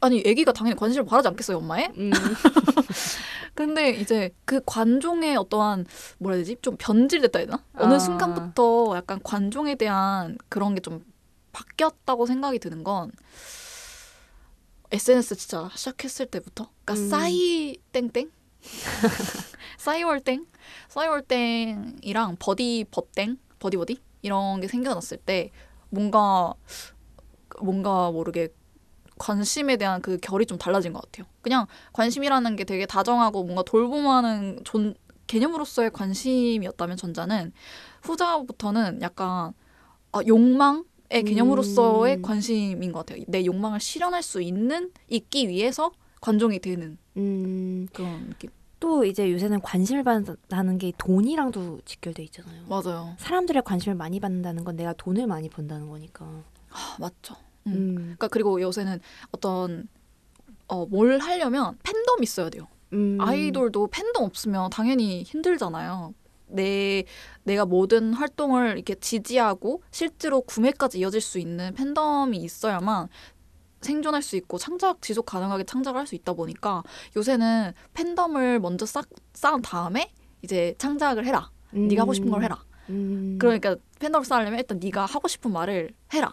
아니 0.00 0.20
아기가 0.20 0.52
당연히 0.52 0.76
관심을 0.76 1.04
바라지 1.06 1.28
않겠어요 1.28 1.58
엄마에? 1.58 1.88
음. 1.96 2.10
근데 3.54 3.90
이제 3.90 4.34
그 4.46 4.60
관종의 4.64 5.36
어떠한 5.36 5.86
뭐라 6.18 6.36
해야 6.36 6.44
되지? 6.44 6.56
좀 6.62 6.76
변질됐다 6.78 7.38
해야 7.38 7.46
되나? 7.46 7.64
어느 7.74 7.94
아. 7.94 7.98
순간부터 7.98 8.96
약간 8.96 9.20
관종에 9.22 9.74
대한 9.74 10.38
그런 10.48 10.74
게 10.74 10.80
좀 10.80 11.04
바뀌었다고 11.52 12.26
생각이 12.26 12.58
드는 12.58 12.82
건 12.82 13.12
SNS 14.90 15.36
진짜 15.36 15.70
시작했을 15.74 16.26
때부터 16.26 16.70
그러니까 16.84 17.04
음. 17.04 17.08
싸이 17.10 17.76
땡땡 17.92 18.30
싸이월땡 19.78 20.46
싸이월땡이랑 20.88 22.36
버디 22.38 22.86
버땡 22.90 23.38
버디 23.58 23.76
버디 23.76 24.00
이런 24.22 24.60
게 24.60 24.68
생겨났을 24.68 25.18
때 25.18 25.50
뭔가 25.90 26.54
뭔가 27.60 28.10
모르게 28.10 28.48
관심에 29.18 29.76
대한 29.76 30.00
그 30.00 30.18
결이 30.18 30.46
좀 30.46 30.58
달라진 30.58 30.92
것 30.92 31.02
같아요. 31.02 31.26
그냥 31.42 31.66
관심이라는 31.92 32.56
게 32.56 32.64
되게 32.64 32.86
다정하고 32.86 33.44
뭔가 33.44 33.62
돌봄하는 33.62 34.60
존 34.64 34.94
개념으로서의 35.26 35.90
관심이었다면 35.90 36.96
전자는 36.96 37.52
후자부터는 38.02 39.00
약간 39.02 39.52
아, 40.12 40.20
욕망 40.26 40.84
의 41.10 41.24
개념으로서의 41.24 42.16
음. 42.16 42.22
관심인 42.22 42.90
것 42.90 43.04
같아요. 43.04 43.22
내 43.28 43.44
욕망을 43.44 43.80
실현할 43.80 44.22
수 44.22 44.40
있는 44.40 44.90
있기 45.08 45.46
위해서 45.46 45.92
관종이 46.22 46.60
되는 46.60 46.96
음. 47.18 47.86
그런 47.92 48.30
느낌. 48.30 48.48
또 48.80 49.04
이제 49.04 49.30
요새는 49.30 49.60
관심을 49.60 50.02
받는다는 50.02 50.78
게 50.78 50.92
돈이랑도 50.96 51.80
직결돼 51.84 52.22
있잖아요. 52.24 52.64
맞아요. 52.68 53.14
사람들의 53.18 53.62
관심을 53.62 53.94
많이 53.94 54.18
받는다는 54.18 54.64
건 54.64 54.76
내가 54.76 54.92
돈을 54.94 55.26
많이 55.26 55.50
번다는 55.50 55.88
거니까. 55.88 56.24
아, 56.70 56.96
맞죠. 56.98 57.36
음. 57.66 57.72
음. 57.72 57.94
그러니까 57.96 58.28
그리고 58.28 58.60
요새는 58.60 59.00
어떤 59.32 59.88
어, 60.68 60.86
뭘 60.86 61.18
하려면 61.18 61.76
팬덤 61.82 62.22
있어야 62.22 62.48
돼요. 62.50 62.66
음. 62.92 63.18
아이돌도 63.20 63.88
팬덤 63.88 64.24
없으면 64.24 64.70
당연히 64.70 65.22
힘들잖아요. 65.22 66.14
내 66.46 67.04
내가 67.44 67.64
모든 67.64 68.12
활동을 68.12 68.74
이렇게 68.76 68.94
지지하고 68.94 69.82
실제로 69.90 70.40
구매까지 70.42 70.98
이어질 70.98 71.20
수 71.20 71.38
있는 71.38 71.74
팬덤이 71.74 72.36
있어야만 72.38 73.08
생존할 73.82 74.22
수 74.22 74.36
있고 74.36 74.58
창작 74.58 75.02
지속 75.02 75.26
가능하게 75.26 75.64
창작을 75.64 75.98
할 75.98 76.06
수 76.06 76.14
있다 76.14 76.32
보니까 76.32 76.82
요새는 77.16 77.72
팬덤을 77.94 78.58
먼저 78.60 78.86
쌓, 78.86 79.02
쌓은 79.34 79.62
다음에 79.62 80.10
이제 80.42 80.74
창작을 80.78 81.24
해라. 81.26 81.50
음. 81.74 81.88
네가 81.88 82.02
하고 82.02 82.12
싶은 82.12 82.30
걸 82.30 82.42
해라. 82.42 82.62
음. 82.90 83.38
그러니까 83.40 83.76
팬덤을 84.00 84.24
쌓으려면 84.24 84.58
일단 84.58 84.78
네가 84.82 85.06
하고 85.06 85.28
싶은 85.28 85.52
말을 85.52 85.90
해라. 86.12 86.32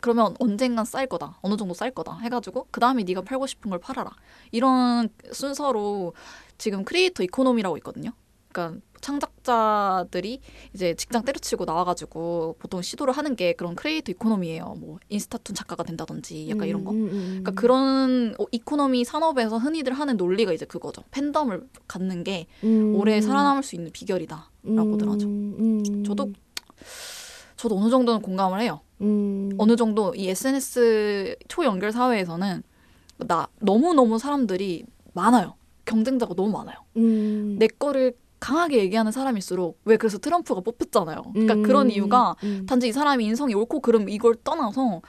그러면 0.00 0.34
언젠간 0.38 0.84
쌓일 0.84 1.08
거다. 1.08 1.38
어느 1.42 1.56
정도 1.56 1.74
쌓일 1.74 1.92
거다. 1.92 2.18
해가지고 2.18 2.68
그 2.70 2.80
다음에 2.80 3.02
네가 3.02 3.22
팔고 3.22 3.46
싶은 3.46 3.70
걸 3.70 3.78
팔아라. 3.80 4.10
이런 4.52 5.08
순서로 5.32 6.14
지금 6.56 6.84
creator 6.84 7.22
economy라고 7.24 7.76
있거든요. 7.78 8.12
그러니까 8.52 8.80
창작자들이 9.00 10.40
이제 10.74 10.94
직장 10.94 11.24
때려치고 11.24 11.64
나와가지고 11.64 12.56
보통 12.58 12.82
시도를 12.82 13.16
하는 13.16 13.36
게 13.36 13.52
그런 13.54 13.74
creator 13.74 14.12
economy예요. 14.12 14.76
뭐 14.78 14.98
인스타툰 15.08 15.54
작가가 15.54 15.82
된다든지 15.82 16.48
약간 16.50 16.68
이런 16.68 16.84
거. 16.84 16.92
음, 16.92 16.96
음, 16.96 17.08
음. 17.08 17.26
그러니까 17.42 17.52
그런 17.52 18.34
어, 18.38 18.44
economy 18.50 19.04
산업에서 19.04 19.58
흔히들 19.58 19.92
하는 19.92 20.16
논리가 20.16 20.52
이제 20.52 20.64
그거죠. 20.64 21.02
팬덤을 21.10 21.68
갖는 21.88 22.24
게 22.24 22.46
음. 22.64 22.94
오래 22.96 23.20
살아남을 23.20 23.62
수 23.62 23.74
있는 23.74 23.90
비결이다. 23.92 24.50
라고들 24.62 25.08
하죠. 25.10 25.26
음. 25.26 26.04
저도 26.04 26.30
저도 27.56 27.78
어느 27.78 27.90
정도는 27.90 28.22
공감을 28.22 28.60
해요. 28.60 28.80
음. 29.00 29.50
어느 29.58 29.76
정도 29.76 30.14
이 30.14 30.28
SNS 30.28 31.36
초연결 31.48 31.92
사회에서는 31.92 32.62
나 33.18 33.48
너무 33.60 33.94
너무 33.94 34.18
사람들이 34.18 34.84
많아요. 35.12 35.54
경쟁자가 35.84 36.34
너무 36.34 36.50
많아요. 36.52 36.76
음. 36.96 37.56
내 37.58 37.66
거를 37.66 38.14
강하게 38.40 38.78
얘기하는 38.78 39.12
사람일수록 39.12 39.80
왜 39.84 39.96
그래서 39.96 40.18
트럼프가 40.18 40.62
뽑혔잖아요. 40.62 41.22
그러니까 41.32 41.54
음. 41.54 41.62
그런 41.62 41.90
이유가 41.90 42.34
음. 42.42 42.64
단지 42.66 42.88
이 42.88 42.92
사람이 42.92 43.24
인성이 43.24 43.54
옳고 43.54 43.80
그름 43.80 44.08
이걸 44.08 44.34
떠나서 44.42 45.02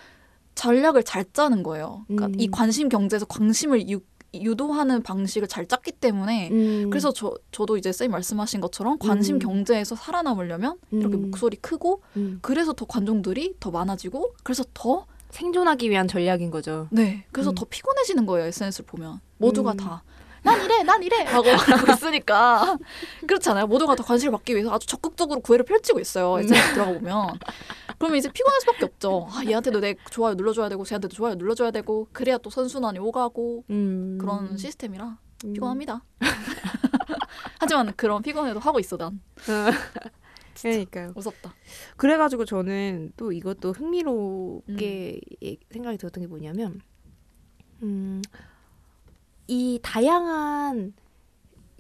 전략을 0.56 1.04
잘 1.04 1.26
짜는 1.32 1.64
거예요. 1.64 2.04
그러니까 2.08 2.28
음. 2.28 2.36
이 2.38 2.50
관심 2.50 2.90
경제에서 2.90 3.26
관심을 3.26 3.90
유, 3.90 4.02
유도하는 4.34 5.02
방식을 5.02 5.48
잘 5.48 5.66
짰기 5.66 5.94
때문에 5.94 6.50
음. 6.52 6.90
그래서 6.90 7.12
저 7.14 7.34
저도 7.52 7.78
이제 7.78 7.92
쌤 7.92 8.12
말씀하신 8.12 8.60
것처럼 8.62 9.00
관심 9.00 9.38
음. 9.38 9.40
경제에서 9.40 9.96
살아남으려면 9.96 10.78
이렇게 10.92 11.16
음. 11.16 11.24
목소리 11.24 11.58
크고 11.58 12.02
음. 12.18 12.40
그래서 12.42 12.74
더 12.74 12.86
관종들이 12.86 13.56
더 13.60 13.72
많아지고 13.72 14.34
그래서 14.44 14.64
더 14.74 15.06
생존하기 15.32 15.90
위한 15.90 16.08
전략인 16.08 16.52
거죠. 16.52 16.88
네. 16.92 17.26
그래서 17.32 17.52
음. 17.52 17.56
더 17.56 17.66
피곤해지는 17.66 18.26
거예요, 18.26 18.48
SNS를 18.48 18.86
보면. 18.86 19.22
모두가 19.38 19.72
음. 19.72 19.78
다. 19.78 20.04
난 20.43 20.63
이래, 20.65 20.83
난 20.83 21.03
이래! 21.03 21.24
하고 21.24 21.45
있으니까. 21.93 22.77
그렇잖아요. 23.27 23.67
모두가 23.67 23.95
다 23.95 24.03
관심을 24.03 24.31
받기 24.31 24.53
위해서 24.53 24.71
아주 24.74 24.88
적극적으로 24.88 25.39
구애를 25.41 25.65
펼치고 25.65 26.00
있어요. 26.00 26.33
음. 26.36 26.39
SNS 26.39 26.74
들어가 26.74 26.93
보면. 26.93 27.27
그러면 28.00 28.17
이제 28.17 28.31
피곤할 28.31 28.60
수밖에 28.62 28.86
없죠. 28.86 29.27
아, 29.29 29.43
얘한테도 29.45 29.79
내 29.79 29.95
좋아요 30.10 30.33
눌러줘야 30.33 30.67
되고, 30.69 30.83
쟤한테도 30.83 31.13
좋아요 31.15 31.36
눌러줘야 31.36 31.69
되고, 31.71 32.07
그래야 32.12 32.38
또 32.39 32.50
선순환이 32.50 32.98
오가고, 33.00 33.65
음. 33.69 34.17
그런 34.19 34.57
시스템이라. 34.57 35.17
음. 35.45 35.53
피곤합니다. 35.53 36.03
하지만 37.60 37.93
그런 37.95 38.21
피곤해도 38.24 38.60
하고 38.60 38.79
있어 38.79 38.98
난. 38.98 39.21
그러니까요. 40.62 41.12
무섭다. 41.15 41.53
그래가지고 41.98 42.45
저는 42.45 43.13
또 43.15 43.31
이것도 43.31 43.71
흥미롭게 43.74 45.19
예- 45.43 45.57
생각이 45.71 45.98
들었던 45.98 46.21
게 46.21 46.27
뭐냐면, 46.27 46.81
음, 47.83 48.21
이 49.48 49.79
다양한, 49.81 50.93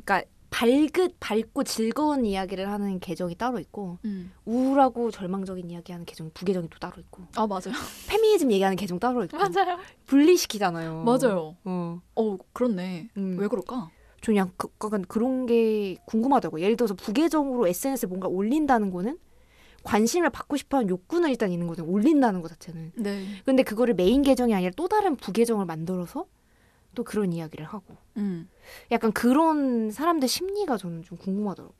그러니까 0.03 0.29
밝긋 0.51 1.15
밝고 1.19 1.63
즐거운 1.63 2.25
이야기를 2.25 2.69
하는 2.69 2.99
계정이 2.99 3.35
따로 3.35 3.57
있고 3.59 3.97
음. 4.03 4.31
우울하고 4.45 5.09
절망적인 5.09 5.71
이야기하는 5.71 6.05
계정 6.05 6.29
부계정이 6.33 6.69
또 6.69 6.77
따로 6.77 6.95
있고 6.99 7.23
아 7.35 7.47
맞아요. 7.47 7.73
페미니즘 8.09 8.51
얘기하는 8.51 8.75
계정 8.75 8.99
따로 8.99 9.23
있고 9.23 9.37
맞아요. 9.37 9.79
분리시키잖아요. 10.07 11.03
맞아요. 11.03 11.55
어, 11.63 12.01
어 12.15 12.37
그렇네. 12.51 13.09
음. 13.15 13.37
왜 13.39 13.47
그럴까? 13.47 13.89
저 14.21 14.31
그냥 14.31 14.51
그, 14.57 14.67
약간 14.83 15.03
그런 15.07 15.45
게 15.45 15.97
궁금하다고. 16.05 16.59
예를 16.59 16.75
들어서 16.75 16.93
부계정으로 16.95 17.67
SNS에 17.67 18.07
뭔가 18.07 18.27
올린다는 18.27 18.91
거는 18.91 19.17
관심을 19.83 20.29
받고 20.29 20.57
싶어하는 20.57 20.89
욕구는 20.89 21.29
일단 21.29 21.51
있는 21.51 21.65
거죠. 21.65 21.85
올린다는 21.85 22.41
것 22.41 22.49
자체는. 22.49 22.91
네. 22.97 23.25
근데 23.45 23.63
그거를 23.63 23.95
메인 23.95 24.21
계정이 24.21 24.53
아니라 24.53 24.71
또 24.75 24.87
다른 24.87 25.15
부계정을 25.15 25.65
만들어서 25.65 26.25
또 26.95 27.03
그런 27.03 27.31
이야기를 27.33 27.65
하고. 27.65 27.95
음. 28.17 28.49
약간 28.91 29.11
그런 29.11 29.91
사람들 29.91 30.27
심리가 30.27 30.77
저는 30.77 31.03
좀 31.03 31.17
궁금하더라고요. 31.17 31.75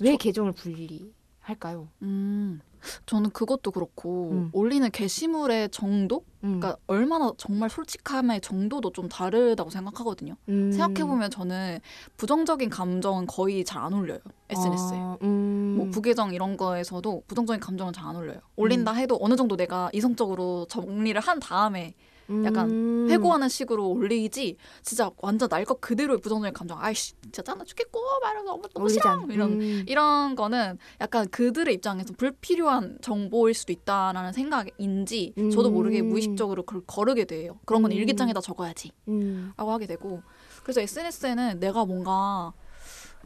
왜 0.00 0.12
저- 0.12 0.16
계정을 0.18 0.52
분리할까요? 0.52 1.88
음. 2.02 2.60
저는 3.04 3.28
그것도 3.30 3.72
그렇고 3.72 4.30
음. 4.30 4.50
올리는 4.54 4.90
게시물의 4.90 5.68
정도, 5.68 6.24
음. 6.44 6.58
그러니까 6.60 6.78
얼마나 6.86 7.30
정말 7.36 7.68
솔직함의 7.68 8.40
정도도 8.40 8.92
좀 8.92 9.06
다르다고 9.10 9.68
생각하거든요. 9.68 10.34
음. 10.48 10.72
생각해 10.72 11.04
보면 11.06 11.30
저는 11.30 11.80
부정적인 12.16 12.70
감정은 12.70 13.26
거의 13.26 13.64
잘 13.66 13.82
안 13.84 13.92
올려요 13.92 14.20
SNS에. 14.48 14.96
아, 14.96 15.18
음. 15.22 15.74
뭐 15.76 15.90
부계정 15.90 16.32
이런 16.32 16.56
거에서도 16.56 17.24
부정적인 17.26 17.60
감정은 17.60 17.92
잘 17.92 18.06
안 18.06 18.16
올려요. 18.16 18.40
올린다 18.56 18.92
해도 18.94 19.18
어느 19.20 19.36
정도 19.36 19.56
내가 19.58 19.90
이성적으로 19.92 20.66
정리를 20.70 21.20
한 21.20 21.38
다음에 21.38 21.94
약간 22.44 22.70
음. 22.70 23.06
회고하는 23.10 23.48
식으로 23.48 23.88
올리지 23.88 24.56
진짜 24.82 25.10
완전 25.18 25.48
날 25.48 25.64
것 25.64 25.80
그대로의 25.80 26.20
부정적인 26.20 26.52
감정 26.54 26.78
아이씨 26.80 27.12
진짜 27.22 27.42
짠나 27.42 27.64
죽겠고 27.64 28.00
말하면서 28.22 28.50
너무 28.52 28.62
너무 28.74 28.88
싫어 28.88 29.10
않- 29.10 29.30
이런 29.30 29.52
음. 29.60 29.84
이런 29.88 30.34
거는 30.36 30.78
약간 31.00 31.28
그들의 31.28 31.74
입장에서 31.74 32.14
불필요한 32.16 32.98
정보일 33.02 33.54
수도 33.54 33.72
있다라는 33.72 34.32
생각인지 34.32 35.34
저도 35.52 35.70
모르게 35.70 36.00
음. 36.00 36.08
무의식적으로 36.10 36.62
그걸 36.64 36.82
거르게 36.86 37.24
돼요. 37.24 37.58
그런 37.66 37.82
건 37.82 37.90
음. 37.92 37.96
일기장에다 37.96 38.40
적어야지. 38.40 38.92
음. 39.08 39.52
라고 39.56 39.72
하게 39.72 39.86
되고 39.86 40.22
그래서 40.62 40.80
SNS에는 40.80 41.58
내가 41.60 41.84
뭔가 41.84 42.52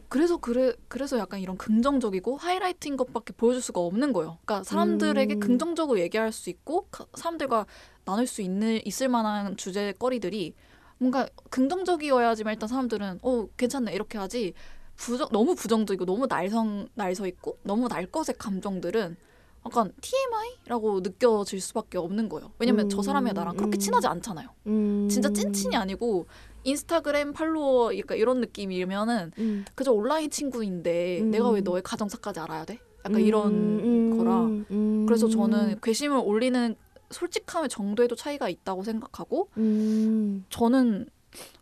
그래서 0.07 0.37
그래 0.37 0.73
그래서 0.87 1.17
약간 1.17 1.39
이런 1.39 1.57
긍정적이고 1.57 2.37
하이라이트인 2.37 2.95
것밖에 2.95 3.33
보여줄 3.33 3.61
수가 3.61 3.81
없는 3.81 4.13
거예요. 4.13 4.37
그러니까 4.45 4.63
사람들에게 4.63 5.33
음. 5.35 5.39
긍정적으로 5.39 5.99
얘기할 5.99 6.31
수 6.31 6.49
있고 6.49 6.87
가- 6.91 7.05
사람들과 7.15 7.65
나눌 8.05 8.27
수 8.27 8.41
있는 8.41 8.79
있을 8.85 9.09
만한 9.09 9.57
주제거리들이 9.57 10.53
뭔가 10.97 11.27
긍정적이어야지만 11.49 12.53
일단 12.53 12.69
사람들은 12.69 13.19
어 13.21 13.47
괜찮네 13.57 13.93
이렇게 13.93 14.17
하지 14.17 14.53
부정 14.95 15.27
너무 15.31 15.55
부정적이고 15.55 16.05
너무 16.05 16.27
날성 16.27 16.87
날서 16.93 17.27
있고 17.27 17.57
너무 17.63 17.89
날 17.89 18.05
것의 18.05 18.35
감정들은 18.37 19.17
약간 19.65 19.91
TMI라고 19.99 20.99
느껴질 21.01 21.59
수밖에 21.59 21.97
없는 21.97 22.29
거예요. 22.29 22.51
왜냐면 22.59 22.87
저 22.87 23.01
사람이 23.01 23.33
나랑 23.33 23.57
그렇게 23.57 23.77
음. 23.77 23.79
친하지 23.79 24.07
않잖아요. 24.07 24.47
음. 24.67 25.09
진짜 25.09 25.27
찐친이 25.29 25.75
아니고 25.75 26.27
인스타그램 26.63 27.33
팔로워 27.33 27.97
약간 27.97 28.17
이런 28.17 28.41
느낌이면은 28.41 29.31
음. 29.39 29.65
그저 29.73 29.91
온라인 29.91 30.29
친구인데 30.29 31.21
음. 31.21 31.31
내가 31.31 31.49
왜 31.49 31.61
너의 31.61 31.81
가정사까지 31.81 32.39
알아야 32.41 32.65
돼? 32.65 32.79
약간 32.99 33.15
음, 33.15 33.25
이런 33.25 33.53
음, 33.53 34.17
거라 34.17 34.45
음. 34.45 35.05
그래서 35.07 35.27
저는 35.29 35.79
괘씸을 35.81 36.17
올리는 36.23 36.75
솔직함의 37.11 37.69
정도에도 37.69 38.15
차이가 38.15 38.49
있다고 38.49 38.83
생각하고 38.83 39.49
음. 39.57 40.45
저는 40.49 41.07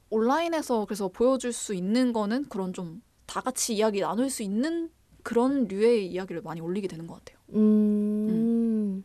온라인에서 0.09 0.85
그래서 0.85 1.07
보여줄 1.07 1.53
수 1.53 1.73
있는 1.73 2.13
거는 2.13 2.45
그런 2.49 2.73
좀 2.73 3.01
다 3.33 3.41
같이 3.41 3.75
이야기 3.75 3.99
나눌 3.99 4.29
수 4.29 4.43
있는 4.43 4.91
그런 5.23 5.67
류의 5.67 6.05
이야기를 6.07 6.41
많이 6.43 6.61
올리게 6.61 6.87
되는 6.87 7.07
것 7.07 7.15
같아요. 7.15 7.39
음. 7.55 9.03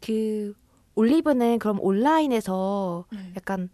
그 0.00 0.54
올리브는 0.94 1.58
그럼 1.58 1.80
온라인에서 1.80 3.06
약간 3.36 3.68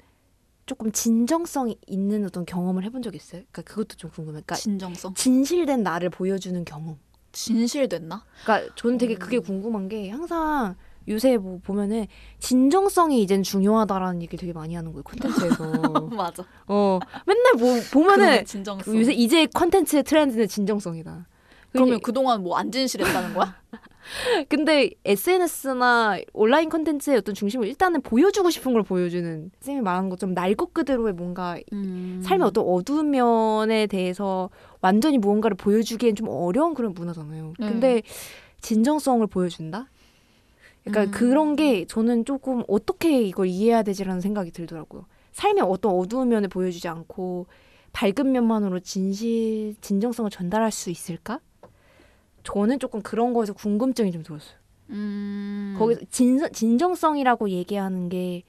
조금 0.65 0.91
진정성 0.91 1.75
있는 1.87 2.25
어떤 2.25 2.47
경험을 2.47 2.85
해본 2.85 3.03
적 3.03 3.15
있어요? 3.15 3.43
그러니까 3.53 3.63
그것도 3.63 3.97
좀 3.97 4.11
궁금해. 4.11 4.37
그러니까 4.37 4.55
진정성, 4.55 5.13
진실된 5.15 5.83
나를 5.83 6.09
보여주는 6.09 6.65
경험. 6.65 6.99
진실됐나? 7.33 8.25
그러니까 8.45 8.75
저는 8.77 8.97
되게 8.97 9.17
그게 9.17 9.37
음. 9.39 9.43
궁금한 9.43 9.89
게 9.89 10.09
항상 10.09 10.77
요새 11.09 11.37
뭐 11.37 11.59
보면은 11.63 12.07
진정성이 12.39 13.23
이젠 13.23 13.43
중요하다라는 13.43 14.23
얘기를 14.23 14.39
되게 14.39 14.53
많이 14.53 14.75
하는 14.75 14.93
거예요 14.93 15.03
콘텐츠에서. 15.05 15.65
맞아. 16.17 16.45
어 16.67 16.99
맨날 17.27 17.55
뭐 17.59 17.79
보면은 17.93 18.45
진정성. 18.45 18.97
요새 18.99 19.13
이제 19.13 19.47
콘텐츠의 19.47 20.03
트렌드는 20.05 20.49
진정성이다. 20.49 21.27
그러면 21.73 22.01
그동안 22.01 22.43
뭐 22.43 22.57
안 22.57 22.71
진실했다는 22.71 23.35
거야? 23.35 23.55
근데 24.49 24.91
SNS나 25.05 26.19
온라인 26.33 26.69
콘텐츠의 26.69 27.17
어떤 27.17 27.35
중심을 27.35 27.67
일단은 27.67 28.01
보여주고 28.03 28.51
싶은 28.51 28.73
걸 28.73 28.83
보여주는 28.83 29.51
쌤이 29.61 29.81
말한 29.81 30.09
것처럼 30.09 30.35
날것 30.35 30.73
그대로의 30.75 31.15
뭔가 31.15 31.59
음. 31.73 32.21
삶의 32.25 32.47
어떤 32.47 32.65
어두운 32.65 33.11
면에 33.11 33.87
대해서 33.87 34.51
완전히 34.81 35.19
무언가를 35.19 35.57
보여주기엔 35.57 36.15
좀 36.15 36.29
어려운 36.29 36.75
그런 36.75 36.93
문화잖아요. 36.95 37.55
네. 37.59 37.67
근데 37.69 38.03
진정성을 38.61 39.27
보여준다? 39.27 39.89
그러니까 40.85 41.05
음. 41.05 41.11
그런 41.11 41.57
게 41.57 41.87
저는 41.87 42.25
조금 42.25 42.63
어떻게 42.69 43.23
이걸 43.23 43.47
이해해야 43.47 43.83
되지라는 43.83 44.21
생각이 44.21 44.51
들더라고요. 44.51 45.07
삶의 45.33 45.65
어떤 45.65 45.93
어두운 45.93 46.29
면을 46.29 46.49
보여주지 46.49 46.89
않고 46.89 47.47
밝은 47.93 48.31
면만으로 48.33 48.81
진실, 48.81 49.75
진정성을 49.81 50.31
전달할 50.31 50.71
수 50.71 50.91
있을까? 50.91 51.41
저는 52.43 52.79
조금 52.79 53.01
그런 53.01 53.33
거에서 53.33 53.55
궁금증이 53.55 54.13
좀 54.13 54.23
들었어요. 54.23 54.57
음. 54.91 55.75
거기서 55.79 56.03
진, 56.11 56.41
진정성이라고 56.53 57.49
얘기하는 57.51 58.09
게 58.11 58.43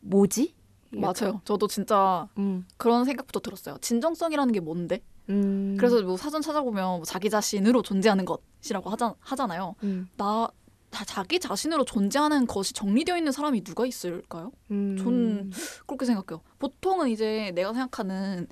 뭐지? 0.00 0.54
맞아요. 0.90 1.40
저도 1.44 1.68
진짜 1.68 2.28
음. 2.38 2.66
그런 2.76 3.04
생각부터 3.04 3.40
들었어요. 3.40 3.76
진정성이라는 3.80 4.52
게 4.52 4.60
뭔데? 4.60 5.02
음. 5.28 5.76
그래서 5.78 6.02
뭐 6.02 6.16
사전 6.16 6.40
찾아보면 6.40 6.96
뭐 6.96 7.02
자기 7.04 7.30
자신으로 7.30 7.82
존재하는 7.82 8.24
것이라고 8.24 8.90
하자, 8.90 9.14
하잖아요. 9.20 9.74
음. 9.82 10.08
나 10.16 10.48
자, 10.90 11.04
자기 11.04 11.38
자신으로 11.38 11.84
존재하는 11.84 12.46
것이 12.46 12.72
정리되어 12.72 13.16
있는 13.16 13.32
사람이 13.32 13.62
누가 13.62 13.86
있을까요? 13.86 14.52
음. 14.70 14.96
전 14.98 15.52
그렇게 15.86 16.06
생각해요. 16.06 16.42
보통은 16.58 17.08
이제 17.08 17.52
내가 17.54 17.72
생각하는 17.72 18.48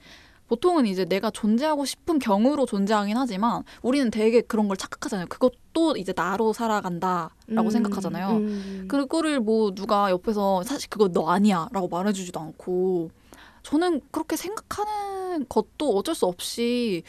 보통은 0.49 0.87
이제 0.87 1.05
내가 1.05 1.31
존재하고 1.31 1.85
싶은 1.85 2.19
경우로 2.19 2.67
존재하긴 2.67 3.17
하지만 3.17 3.65
우리는 3.83 4.11
되게 4.11 4.41
그런 4.41 4.69
걸 4.69 4.77
착각하잖아요. 4.77 5.27
그것도 5.27 5.97
이제 5.97 6.13
나로 6.15 6.53
살아간다라고 6.53 7.33
음. 7.49 7.71
생각하잖아요. 7.71 8.31
음. 8.31 8.85
그거를 8.89 9.41
뭐 9.41 9.75
누가 9.75 10.11
옆에서 10.11 10.63
사실 10.63 10.89
그거 10.89 11.09
너 11.09 11.29
아니야라고 11.29 11.89
말해주지도 11.89 12.39
않고 12.39 13.11
저는 13.65 14.01
그렇게 14.13 14.37
생각하는 14.37 15.47
것도 15.49 15.97
어쩔 15.97 16.15
수 16.15 16.27
없이 16.27 17.03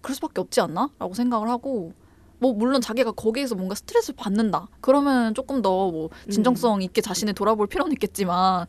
그럴 0.00 0.16
수밖에 0.16 0.40
없지 0.40 0.60
않나라고 0.60 1.14
생각을 1.14 1.48
하고 1.48 1.92
뭐 2.38 2.52
물론 2.52 2.80
자기가 2.80 3.12
거기에서 3.12 3.54
뭔가 3.54 3.74
스트레스를 3.74 4.16
받는다 4.16 4.68
그러면 4.80 5.34
조금 5.34 5.62
더 5.62 5.90
뭐 5.90 6.10
진정성 6.30 6.82
있게 6.82 7.00
자신을 7.00 7.34
돌아볼 7.34 7.66
필요는 7.66 7.92
있겠지만 7.92 8.66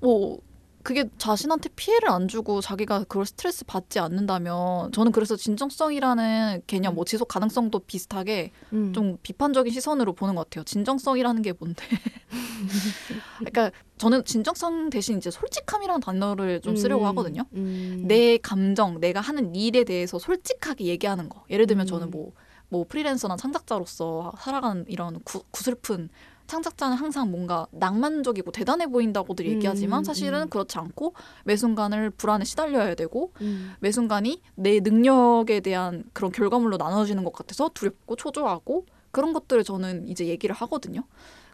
뭐 0.00 0.38
그게 0.82 1.04
자신한테 1.18 1.68
피해를 1.76 2.08
안 2.08 2.26
주고 2.26 2.60
자기가 2.62 3.00
그걸 3.00 3.26
스트레스 3.26 3.64
받지 3.66 3.98
않는다면 3.98 4.92
저는 4.92 5.12
그래서 5.12 5.36
진정성이라는 5.36 6.62
개념 6.66 6.94
뭐 6.94 7.04
지속 7.04 7.28
가능성도 7.28 7.80
비슷하게 7.80 8.50
음. 8.72 8.92
좀 8.94 9.18
비판적인 9.22 9.70
시선으로 9.72 10.14
보는 10.14 10.34
것 10.34 10.48
같아요. 10.48 10.64
진정성이라는 10.64 11.42
게 11.42 11.52
뭔데? 11.58 11.84
그러니까 13.38 13.70
저는 13.98 14.24
진정성 14.24 14.90
대신 14.90 15.18
이제 15.18 15.30
솔직함이라는 15.30 16.00
단어를 16.00 16.60
좀 16.62 16.76
쓰려고 16.76 17.04
음. 17.04 17.06
하거든요. 17.08 17.42
음. 17.54 18.04
내 18.06 18.38
감정, 18.38 19.00
내가 19.00 19.20
하는 19.20 19.54
일에 19.54 19.84
대해서 19.84 20.18
솔직하게 20.18 20.84
얘기하는 20.86 21.28
거. 21.28 21.44
예를 21.50 21.66
들면 21.66 21.84
음. 21.84 21.88
저는 21.88 22.10
뭐, 22.10 22.32
뭐 22.70 22.84
프리랜서나 22.88 23.36
창작자로서 23.36 24.32
살아가는 24.38 24.84
이런 24.88 25.20
구, 25.24 25.42
구슬픈 25.50 26.08
창작자는 26.46 26.96
항상 26.96 27.30
뭔가 27.30 27.66
낭만적이고 27.70 28.50
대단해 28.50 28.86
보인다고들 28.86 29.44
음, 29.46 29.50
얘기하지만 29.52 30.02
사실은 30.02 30.42
음. 30.42 30.48
그렇지 30.48 30.78
않고 30.78 31.14
매 31.44 31.56
순간을 31.56 32.10
불안에 32.10 32.44
시달려야 32.44 32.94
되고 32.94 33.32
음. 33.40 33.74
매 33.80 33.92
순간이 33.92 34.40
내 34.56 34.80
능력에 34.80 35.60
대한 35.60 36.04
그런 36.12 36.32
결과물로 36.32 36.76
나눠지는 36.76 37.22
것 37.24 37.32
같아서 37.32 37.68
두렵고 37.74 38.16
초조하고 38.16 38.86
그런 39.12 39.32
것들을 39.32 39.62
저는 39.62 40.08
이제 40.08 40.26
얘기를 40.26 40.54
하거든요. 40.56 41.02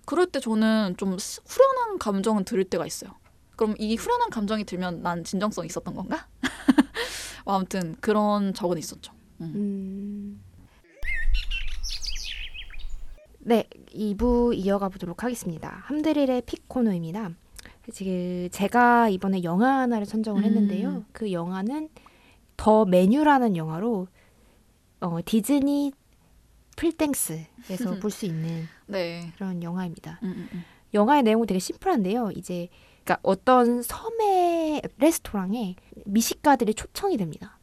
그럴 0.06 0.26
때 0.26 0.38
저는 0.40 0.94
좀 0.96 1.18
스- 1.18 1.40
후련한 1.46 1.98
감정은 1.98 2.44
들을 2.44 2.64
때가 2.64 2.86
있어요. 2.86 3.10
그럼 3.56 3.74
이 3.78 3.96
후련한 3.96 4.30
감정이 4.30 4.64
들면 4.64 5.02
난 5.02 5.24
진정성 5.24 5.64
있었던 5.66 5.94
건가? 5.94 6.26
뭐 7.44 7.54
아무튼 7.54 7.96
그런 8.00 8.52
적은 8.54 8.78
있었죠. 8.78 9.12
음. 9.40 9.52
음. 9.56 10.42
네, 13.46 13.64
2부 13.94 14.56
이어가 14.56 14.88
보도록 14.88 15.22
하겠습니다. 15.22 15.68
함드릴의 15.84 16.42
픽 16.42 16.68
코너입니다. 16.68 17.30
지금 17.92 18.48
제가 18.50 19.08
이번에 19.08 19.44
영화 19.44 19.78
하나를 19.82 20.04
선정을 20.04 20.42
했는데요. 20.42 20.88
음. 20.88 21.04
그 21.12 21.30
영화는 21.30 21.88
더 22.56 22.84
메뉴라는 22.84 23.56
영화로 23.56 24.08
어, 25.00 25.18
디즈니 25.24 25.92
풀땡스에서 26.76 27.98
볼 28.02 28.10
수 28.10 28.26
있는 28.26 28.66
네. 28.86 29.32
그런 29.36 29.62
영화입니다. 29.62 30.18
음, 30.24 30.28
음, 30.36 30.48
음. 30.52 30.64
영화의 30.94 31.22
내용은 31.22 31.46
되게 31.46 31.60
심플한데요. 31.60 32.32
이제 32.34 32.68
그러니까 33.04 33.20
어떤 33.22 33.80
섬의 33.82 34.82
레스토랑에 34.98 35.76
미식가들이 36.04 36.74
초청이 36.74 37.16
됩니다. 37.16 37.58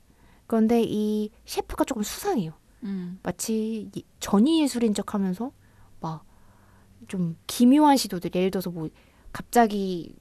그런데 0.48 0.82
이 0.82 1.30
셰프가 1.46 1.84
조금 1.84 2.04
수상해요. 2.04 2.54
음. 2.84 3.20
마치 3.22 3.90
이- 3.94 4.06
전위 4.22 4.62
예술인 4.62 4.94
척하면서 4.94 5.46
막 5.46 5.54
좀 7.08 7.36
기묘한 7.48 7.98
시도들 7.98 8.32
예를 8.36 8.52
들어서 8.52 8.70
뭐 8.70 8.90
갑자기 9.32 10.14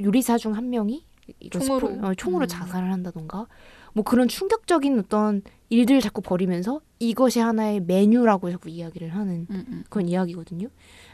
요리사 0.00 0.38
중 0.38 0.54
한 0.54 0.70
명이 0.70 1.04
총으로? 1.50 1.88
스포- 1.94 2.06
어, 2.06 2.14
총으로 2.14 2.44
음. 2.44 2.48
자살을 2.48 2.92
한다던가 2.92 3.46
뭐 3.92 4.04
그런 4.04 4.28
충격적인 4.28 4.98
어떤 4.98 5.42
일들을 5.68 6.00
자꾸 6.00 6.22
벌이면서 6.22 6.80
이것이 6.98 7.40
하나의 7.40 7.80
메뉴라고 7.80 8.50
자꾸 8.50 8.68
이야기를 8.68 9.14
하는 9.14 9.46
음, 9.50 9.64
음. 9.68 9.84
그런 9.88 10.08
이야기거든요. 10.08 10.68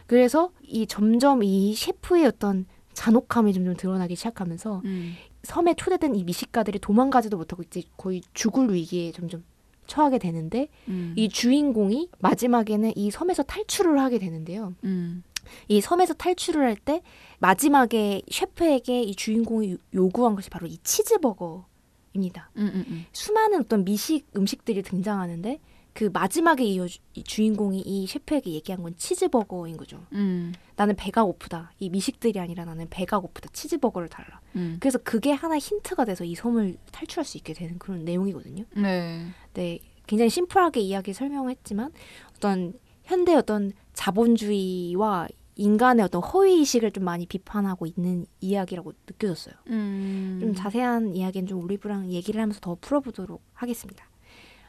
그래서 0.06 0.50
이 0.62 0.86
점점 0.86 1.42
이 1.42 1.74
셰프의 1.74 2.26
어떤 2.26 2.66
잔혹함이 2.94 3.52
점점 3.52 3.76
드러나기 3.76 4.16
시작하면서 4.16 4.82
음. 4.84 5.14
섬에 5.42 5.74
초대된 5.74 6.14
이 6.14 6.24
미식가들이 6.24 6.78
도망가지도 6.80 7.36
못하고 7.36 7.62
이제 7.62 7.82
거의 7.96 8.22
죽을 8.34 8.72
위기에 8.72 9.12
점점 9.12 9.44
처하게 9.86 10.18
되는데 10.18 10.68
음. 10.88 11.12
이 11.16 11.28
주인공이 11.28 12.10
마지막에는 12.18 12.92
이 12.96 13.10
섬에서 13.10 13.42
탈출을 13.42 13.98
하게 14.00 14.18
되는데요. 14.18 14.74
음. 14.84 15.22
이 15.68 15.80
섬에서 15.80 16.14
탈출을 16.14 16.62
할 16.64 16.76
때 16.76 17.02
마지막에 17.38 18.22
셰프에게 18.30 19.02
이 19.02 19.14
주인공이 19.14 19.72
요- 19.72 19.76
요구한 19.94 20.34
것이 20.34 20.50
바로 20.50 20.66
이 20.66 20.78
치즈버거입니다. 20.82 22.50
음, 22.56 22.70
음, 22.74 22.84
음. 22.88 23.04
수많은 23.12 23.60
어떤 23.60 23.84
미식 23.84 24.26
음식들이 24.36 24.82
등장하는데 24.82 25.60
그 25.96 26.10
마지막에 26.12 26.62
이, 26.62 26.78
여- 26.78 26.86
이 27.14 27.24
주인공이 27.24 27.80
이 27.80 28.06
셰프에게 28.06 28.50
얘기한 28.52 28.82
건 28.82 28.94
치즈버거인 28.98 29.78
거죠. 29.78 29.98
음. 30.12 30.52
나는 30.76 30.94
배가 30.94 31.24
고프다. 31.24 31.72
이 31.78 31.88
미식들이 31.88 32.38
아니라 32.38 32.66
나는 32.66 32.86
배가 32.90 33.18
고프다. 33.18 33.48
치즈버거를 33.54 34.10
달라. 34.10 34.40
음. 34.56 34.76
그래서 34.78 34.98
그게 34.98 35.32
하나 35.32 35.56
힌트가 35.56 36.04
돼서 36.04 36.24
이 36.24 36.34
섬을 36.34 36.76
탈출할 36.92 37.24
수 37.24 37.38
있게 37.38 37.54
되는 37.54 37.78
그런 37.78 38.04
내용이거든요. 38.04 38.64
네. 38.76 39.24
네, 39.54 39.78
굉장히 40.06 40.28
심플하게 40.28 40.80
이야기 40.80 41.14
설명했지만 41.14 41.90
어떤 42.36 42.74
현대 43.04 43.34
어떤 43.34 43.72
자본주의와 43.94 45.28
인간의 45.58 46.04
어떤 46.04 46.22
허위 46.22 46.58
의식을 46.58 46.90
좀 46.92 47.04
많이 47.04 47.24
비판하고 47.24 47.86
있는 47.86 48.26
이야기라고 48.42 48.92
느껴졌어요. 49.08 49.54
음. 49.68 50.36
좀 50.42 50.54
자세한 50.54 51.14
이야기는 51.16 51.46
좀 51.48 51.62
올리브랑 51.64 52.12
얘기를 52.12 52.38
하면서 52.40 52.60
더 52.60 52.76
풀어보도록 52.80 53.40
하겠습니다. 53.54 54.04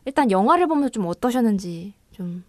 일단 0.07 0.31
영화를 0.31 0.67
보면서 0.67 0.87
좀 0.87 1.05
어떠셨는지 1.05 1.93
좀 2.13 2.45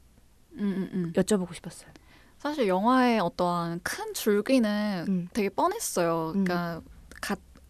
음, 0.52 0.58
음, 0.60 0.90
음. 0.92 1.12
여쭤보고 1.12 1.52
싶었어요. 1.52 1.90
사실 2.38 2.68
영화의 2.68 3.18
어떠한 3.18 3.80
큰 3.82 4.14
줄기는 4.14 5.04
음. 5.08 5.28
되게 5.32 5.48
뻔했어요. 5.48 6.28
그러니까 6.30 6.54
가, 6.54 6.80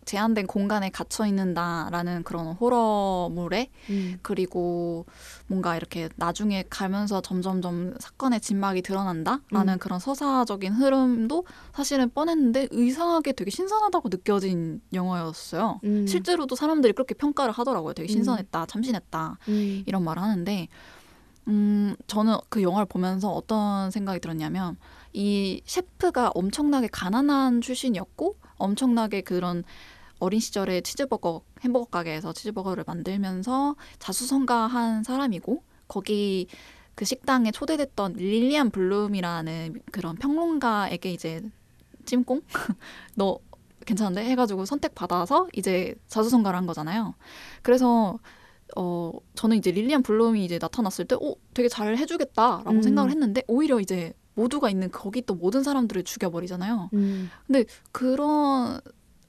제한된 0.09 0.47
공간에 0.47 0.89
갇혀 0.89 1.27
있는다라는 1.27 2.23
그런 2.23 2.47
호러물에 2.55 3.69
음. 3.91 4.19
그리고 4.23 5.05
뭔가 5.47 5.77
이렇게 5.77 6.09
나중에 6.17 6.65
가면서 6.71 7.21
점점점 7.21 7.95
사건의 8.01 8.41
진막이 8.41 8.81
드러난다라는 8.81 9.75
음. 9.75 9.79
그런 9.79 9.99
서사적인 9.99 10.73
흐름도 10.73 11.45
사실은 11.75 12.09
뻔했는데 12.09 12.69
이상하게 12.73 13.33
되게 13.33 13.51
신선하다고 13.51 14.09
느껴진 14.09 14.81
영화였어요. 14.95 15.81
음. 15.85 16.07
실제로도 16.07 16.57
사람들이 16.57 16.95
그렇게 16.95 17.15
평가를 17.15 17.53
하더라고요. 17.53 17.93
되게 17.93 18.11
음. 18.11 18.15
신선했다, 18.15 18.65
참신했다 18.65 19.39
음. 19.49 19.83
이런 19.87 20.05
말을 20.05 20.23
하는데 20.23 20.69
음, 21.49 21.97
저는 22.07 22.37
그 22.49 22.63
영화를 22.63 22.87
보면서 22.87 23.31
어떤 23.31 23.91
생각이 23.91 24.21
들었냐면 24.21 24.79
이 25.13 25.61
셰프가 25.67 26.31
엄청나게 26.35 26.89
가난한 26.89 27.61
출신이었고 27.61 28.37
엄청나게 28.57 29.21
그런 29.21 29.65
어린 30.19 30.41
시절에 30.41 30.81
치즈버거 30.81 31.43
햄버거 31.63 31.85
가게에서 31.87 32.33
치즈버거를 32.33 32.85
만들면서 32.87 33.77
자수성가한 33.99 35.05
사람이고 35.05 35.63
거기 35.87 36.47
그 36.95 37.05
식당에 37.05 37.51
초대됐던 37.51 38.15
릴리안 38.15 38.71
블룸이라는 38.71 39.83
그런 39.93 40.17
평론가에게 40.17 41.13
이제 41.13 41.43
찜꽁 42.05 42.43
너 43.15 43.39
괜찮은데 43.87 44.25
해가지고 44.25 44.65
선택받아서 44.65 45.49
이제 45.55 45.95
자수성가를 46.09 46.57
한 46.57 46.67
거잖아요. 46.67 47.15
그래서 47.63 48.19
어 48.77 49.13
저는 49.35 49.57
이제 49.57 49.71
릴리안 49.71 50.03
블룸이 50.03 50.45
이제 50.45 50.59
나타났을 50.61 51.07
때, 51.07 51.15
어 51.15 51.35
되게 51.55 51.69
잘 51.69 51.97
해주겠다라고 51.97 52.71
음. 52.71 52.83
생각을 52.83 53.11
했는데 53.11 53.43
오히려 53.47 53.81
이제 53.81 54.13
모두가 54.35 54.69
있는 54.69 54.91
거기 54.91 55.23
또 55.23 55.35
모든 55.35 55.63
사람들을 55.63 56.05
죽여버리잖아요. 56.05 56.91
음. 56.93 57.31
그런 57.93 58.81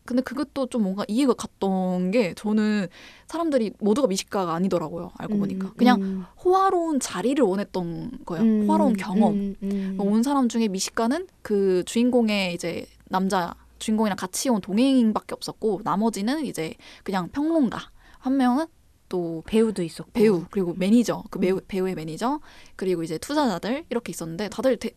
근데 0.09 0.23
그것도 0.23 0.65
좀 0.69 0.81
뭔가 0.81 1.05
이해가 1.07 1.35
갔던 1.35 2.09
게 2.09 2.33
저는 2.33 2.87
사람들이 3.27 3.73
모두가 3.79 4.07
미식가가 4.07 4.55
아니더라고요. 4.55 5.11
알고 5.15 5.37
보니까 5.37 5.71
그냥 5.77 6.01
음. 6.01 6.25
호화로운 6.43 6.99
자리를 6.99 7.45
원했던 7.45 8.25
거예요. 8.25 8.43
음. 8.43 8.65
호화로운 8.67 8.97
경험. 8.97 9.33
음. 9.35 9.55
음. 9.61 9.97
온 9.99 10.23
사람 10.23 10.49
중에 10.49 10.67
미식가는 10.67 11.27
그 11.43 11.83
주인공의 11.85 12.55
이제 12.55 12.87
남자 13.07 13.53
주인공이랑 13.77 14.15
같이 14.17 14.49
온 14.49 14.61
동행밖에 14.61 15.35
없었고 15.35 15.81
나머지는 15.83 16.43
이제 16.43 16.73
그냥 17.03 17.27
평론가 17.29 17.77
한 18.17 18.35
명은 18.35 18.65
또 19.09 19.43
배우도 19.45 19.83
있었고 19.83 20.09
배우 20.11 20.45
그리고 20.49 20.73
매니저 20.73 21.25
그 21.29 21.37
음. 21.37 21.41
배우, 21.41 21.61
배우의 21.67 21.93
매니저 21.93 22.39
그리고 22.75 23.03
이제 23.03 23.19
투자자들 23.19 23.85
이렇게 23.91 24.09
있었는데 24.09 24.49
다들 24.49 24.77
대- 24.77 24.95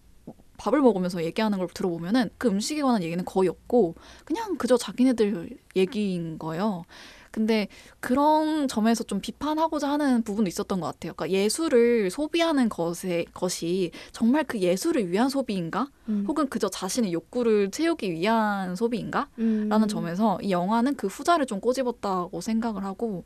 밥을 0.57 0.81
먹으면서 0.81 1.25
얘기하는 1.25 1.59
걸 1.59 1.69
들어보면은 1.73 2.31
그 2.39 2.49
음식에 2.49 2.83
관한 2.83 3.03
얘기는 3.03 3.25
거의 3.25 3.49
없고 3.49 3.95
그냥 4.25 4.57
그저 4.57 4.77
자기네들 4.77 5.59
얘기인 5.77 6.39
거예요. 6.39 6.85
근데 7.33 7.67
그런 7.99 8.69
점에서 8.69 9.03
좀 9.05 9.21
비판하고자 9.21 9.89
하는 9.91 10.23
부분도 10.23 10.49
있었던 10.49 10.81
것 10.81 10.87
같아요. 10.87 11.15
그러니까 11.15 11.31
예술을 11.37 12.11
소비하는 12.11 12.69
것에 12.69 13.25
것이 13.33 13.91
정말 14.13 14.45
그 14.45 14.61
예술을 14.61 15.11
위한 15.11 15.31
소비인가? 15.31 15.89
음. 16.11 16.27
혹은 16.29 16.49
그저 16.49 16.69
자신의 16.69 17.13
욕구를 17.13 17.71
채우기 17.71 18.13
위한 18.13 18.77
소비인가? 18.77 19.29
음. 19.39 19.67
라는 19.71 19.89
점에서 19.89 20.39
이 20.43 20.51
영화는 20.51 20.95
그 20.97 21.07
후자를 21.07 21.47
좀 21.47 21.59
꼬집었다고 21.61 22.41
생각을 22.41 22.85
하고 22.85 23.25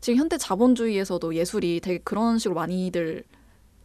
지금 0.00 0.18
현대 0.18 0.38
자본주의에서도 0.38 1.34
예술이 1.34 1.80
되게 1.80 1.98
그런 2.02 2.38
식으로 2.38 2.54
많이들 2.54 3.24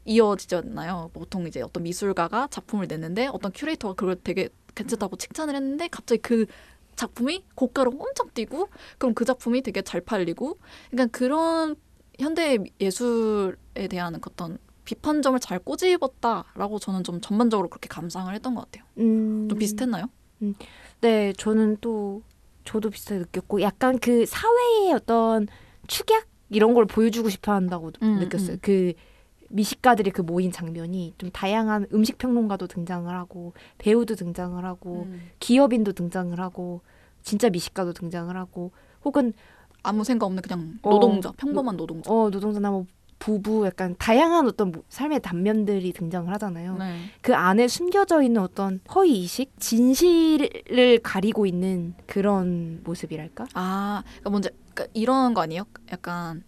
이어지잖아요. 0.05 1.12
보통 1.13 1.47
이제 1.47 1.62
어떤 1.62 1.83
미술가가 1.83 2.47
작품을 2.49 2.88
냈는데 2.88 3.27
어떤 3.27 3.51
큐레이터가 3.51 3.93
그걸 3.93 4.15
되게 4.23 4.49
괜찮다고 4.75 5.17
칭찬을 5.17 5.55
했는데 5.55 5.88
갑자기 5.89 6.21
그 6.21 6.45
작품이 6.95 7.45
고가로 7.55 7.91
엄청 7.91 8.29
뛰고 8.33 8.69
그럼 8.97 9.13
그 9.13 9.25
작품이 9.25 9.62
되게 9.62 9.81
잘 9.81 10.01
팔리고 10.01 10.57
그러니까 10.91 11.17
그런 11.17 11.75
현대 12.19 12.57
예술에 12.81 13.88
대한 13.89 14.15
어떤 14.15 14.57
비판점을 14.83 15.39
잘 15.39 15.59
꼬집었다라고 15.59 16.79
저는 16.79 17.03
좀 17.03 17.21
전반적으로 17.21 17.69
그렇게 17.69 17.88
감상을 17.88 18.33
했던 18.33 18.55
것 18.55 18.65
같아요. 18.65 18.83
음. 18.97 19.47
좀 19.47 19.59
비슷했나요? 19.59 20.05
네, 21.01 21.31
저는 21.33 21.77
또 21.79 22.23
저도 22.65 22.89
비슷하게 22.89 23.19
느꼈고 23.19 23.62
약간 23.62 23.99
그 23.99 24.25
사회의 24.25 24.91
어떤 24.93 25.47
축약 25.88 26.27
이런 26.49 26.73
걸 26.73 26.85
보여주고 26.85 27.29
싶어 27.29 27.53
한다고 27.53 27.91
음, 28.01 28.19
느꼈어요. 28.19 28.53
음. 28.53 28.59
그 28.62 28.93
미식가들이 29.49 30.12
그 30.12 30.21
모인 30.21 30.51
장면이 30.51 31.15
좀 31.17 31.29
다양한 31.31 31.88
음식 31.93 32.17
평론가도 32.17 32.67
등장을 32.67 33.13
하고 33.13 33.53
배우도 33.77 34.15
등장을 34.15 34.63
하고 34.63 35.07
음. 35.09 35.29
기업인도 35.39 35.91
등장을 35.93 36.39
하고 36.39 36.81
진짜 37.21 37.49
미식가도 37.49 37.93
등장을 37.93 38.35
하고 38.35 38.71
혹은 39.03 39.33
아무 39.83 40.03
생각 40.03 40.25
없는 40.27 40.41
그냥 40.41 40.79
어, 40.83 40.89
노동자, 40.89 41.31
평범한 41.31 41.77
노동자. 41.77 42.12
어 42.12 42.29
노동자나 42.29 42.71
뭐 42.71 42.85
부부 43.17 43.65
약간 43.65 43.95
다양한 43.99 44.47
어떤 44.47 44.71
뭐 44.71 44.83
삶의 44.89 45.19
단면들이 45.21 45.91
등장을 45.91 46.31
하잖아요. 46.33 46.77
네. 46.77 46.99
그 47.21 47.35
안에 47.35 47.67
숨겨져 47.67 48.21
있는 48.21 48.41
어떤 48.41 48.79
허위 48.95 49.21
의식, 49.21 49.59
진실을 49.59 50.99
가리고 51.03 51.45
있는 51.45 51.95
그런 52.07 52.81
모습이랄까? 52.83 53.45
아, 53.53 54.03
그러니까 54.05 54.29
먼저 54.29 54.49
그러니까 54.73 54.88
이런 54.93 55.33
거 55.33 55.41
아니에요? 55.41 55.63
약간 55.91 56.43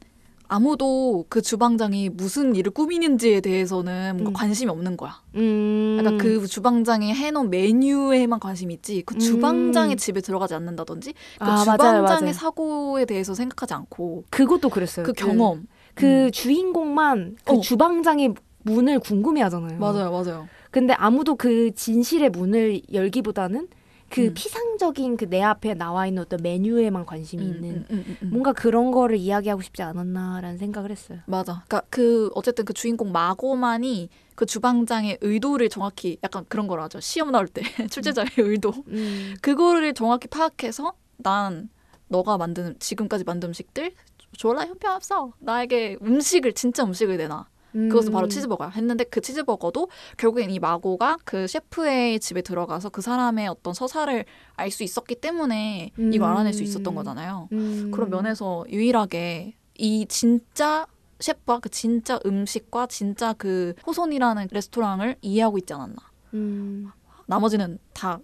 아무도 0.51 1.23
그 1.29 1.41
주방장이 1.41 2.09
무슨 2.09 2.57
일을 2.57 2.73
꾸미는지에 2.73 3.39
대해서는 3.39 4.17
뭔가 4.17 4.31
음. 4.31 4.33
관심이 4.33 4.69
없는 4.69 4.97
거야. 4.97 5.21
음. 5.35 6.17
그 6.19 6.45
주방장이 6.45 7.13
해놓은 7.13 7.49
메뉴에만 7.49 8.41
관심이 8.41 8.73
있지 8.73 9.01
그 9.05 9.15
음. 9.15 9.19
주방장의 9.19 9.95
집에 9.95 10.19
들어가지 10.19 10.53
않는다든지 10.53 11.13
그 11.13 11.45
아, 11.45 11.45
맞아요, 11.45 11.63
주방장의 11.63 12.21
맞아요. 12.21 12.33
사고에 12.33 13.05
대해서 13.05 13.33
생각하지 13.33 13.73
않고 13.75 14.25
그것도 14.29 14.67
그랬어요. 14.67 15.05
그 15.05 15.13
경험 15.13 15.67
그 15.95 16.25
음. 16.25 16.31
주인공만 16.31 17.37
그 17.45 17.53
어. 17.53 17.61
주방장의 17.61 18.33
문을 18.63 18.99
궁금해하잖아요. 18.99 19.79
맞아요 19.79 20.11
맞아요 20.11 20.49
근데 20.69 20.93
아무도 20.93 21.35
그 21.35 21.71
진실의 21.73 22.29
문을 22.29 22.81
열기보다는 22.91 23.69
그 24.11 24.27
음. 24.27 24.33
피상적인 24.33 25.17
그 25.17 25.25
내 25.31 25.41
앞에 25.41 25.73
나와 25.75 26.07
있는 26.07 26.23
어떤 26.23 26.41
메뉴에만 26.43 27.05
관심이 27.05 27.43
음, 27.43 27.49
있는 27.55 27.69
음, 27.69 27.85
음, 27.89 28.03
음, 28.07 28.17
음. 28.23 28.29
뭔가 28.31 28.51
그런 28.51 28.91
거를 28.91 29.15
이야기하고 29.17 29.61
싶지 29.61 29.81
않았나라는 29.81 30.57
생각을 30.57 30.91
했어요. 30.91 31.19
맞아 31.25 31.63
그러니까 31.67 31.81
그 31.89 32.29
어쨌든 32.35 32.65
그 32.65 32.73
주인공 32.73 33.11
마고만이 33.13 34.09
그 34.35 34.45
주방장의 34.45 35.19
의도를 35.21 35.69
정확히 35.69 36.17
약간 36.23 36.45
그런 36.49 36.67
걸 36.67 36.81
하죠 36.81 36.99
시험 36.99 37.31
나올 37.31 37.47
때 37.47 37.61
출제자의 37.89 38.29
의도 38.37 38.73
음. 38.87 39.33
그거를 39.41 39.93
정확히 39.93 40.27
파악해서 40.27 40.93
난 41.17 41.69
너가 42.09 42.37
만든 42.37 42.75
지금까지 42.79 43.23
만든 43.23 43.49
음식들 43.49 43.93
졸라 44.35 44.65
형편없어 44.65 45.33
나에게 45.39 45.97
음식을 46.01 46.53
진짜 46.53 46.83
음식을 46.83 47.15
내놔 47.17 47.47
그것은 47.73 48.11
바로 48.11 48.27
치즈버거야 48.27 48.69
했는데 48.69 49.03
그 49.05 49.21
치즈버거도 49.21 49.89
결국엔 50.17 50.49
이 50.51 50.59
마고가 50.59 51.17
그 51.25 51.47
셰프의 51.47 52.19
집에 52.19 52.41
들어가서 52.41 52.89
그 52.89 53.01
사람의 53.01 53.47
어떤 53.47 53.73
서사를 53.73 54.25
알 54.55 54.71
수 54.71 54.83
있었기 54.83 55.15
때문에 55.15 55.91
이걸 55.97 56.21
음. 56.21 56.23
알아낼 56.23 56.53
수 56.53 56.63
있었던 56.63 56.93
거잖아요 56.95 57.49
음. 57.51 57.91
그런 57.91 58.09
면에서 58.09 58.65
유일하게 58.69 59.55
이 59.77 60.05
진짜 60.07 60.85
셰프와 61.19 61.59
그 61.59 61.69
진짜 61.69 62.19
음식과 62.25 62.87
진짜 62.87 63.33
그 63.33 63.73
호손이라는 63.85 64.47
레스토랑을 64.51 65.15
이해하고 65.21 65.57
있지 65.59 65.73
않았나 65.73 65.95
음. 66.33 66.89
나머지는 67.27 67.77
다 67.93 68.19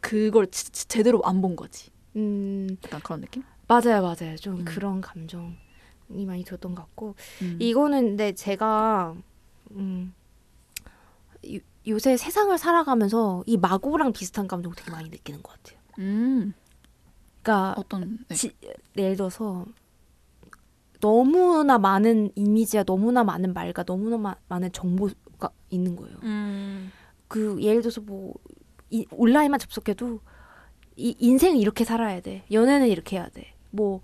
그걸 0.00 0.46
지- 0.50 0.70
지- 0.72 0.86
제대로 0.88 1.20
안 1.24 1.40
본 1.42 1.56
거지 1.56 1.90
음. 2.16 2.76
약간 2.84 3.00
그런 3.02 3.20
느낌 3.20 3.42
맞아요, 3.68 4.02
맞아요. 4.02 4.36
좀 4.36 4.60
음. 4.60 4.64
그런 4.64 5.00
감정이 5.00 5.54
많이 6.10 6.44
들었던 6.44 6.74
것 6.74 6.82
같고 6.82 7.14
음. 7.42 7.56
이거는 7.60 8.00
근데 8.10 8.32
제가 8.34 9.14
음, 9.72 10.12
요, 11.52 11.58
요새 11.86 12.16
세상을 12.16 12.56
살아가면서 12.58 13.42
이 13.46 13.56
마고랑 13.56 14.12
비슷한 14.12 14.46
감정 14.48 14.72
되게 14.74 14.90
많이 14.90 15.08
느끼는 15.08 15.42
것 15.42 15.52
같아요. 15.56 15.80
음, 15.98 16.52
그러니까 17.42 17.74
어떤 17.78 18.18
네. 18.28 18.34
지- 18.34 18.52
예를 18.96 19.16
들어서 19.16 19.64
너무나 21.00 21.78
많은 21.78 22.30
이미지야 22.34 22.82
너무나 22.84 23.24
많은 23.24 23.54
말과 23.54 23.84
너무나 23.84 24.18
마- 24.18 24.36
많은 24.48 24.70
정보가 24.72 25.50
있는 25.70 25.96
거예요. 25.96 26.16
음. 26.24 26.92
그 27.28 27.56
예를 27.62 27.80
들어서 27.80 28.00
뭐 28.02 28.34
이, 28.90 29.06
온라인만 29.12 29.58
접속해도 29.60 30.20
이 30.96 31.16
인생을 31.18 31.58
이렇게 31.58 31.84
살아야 31.84 32.20
돼. 32.20 32.44
연애는 32.52 32.88
이렇게 32.88 33.16
해야 33.16 33.28
돼. 33.30 33.54
뭐 33.70 34.02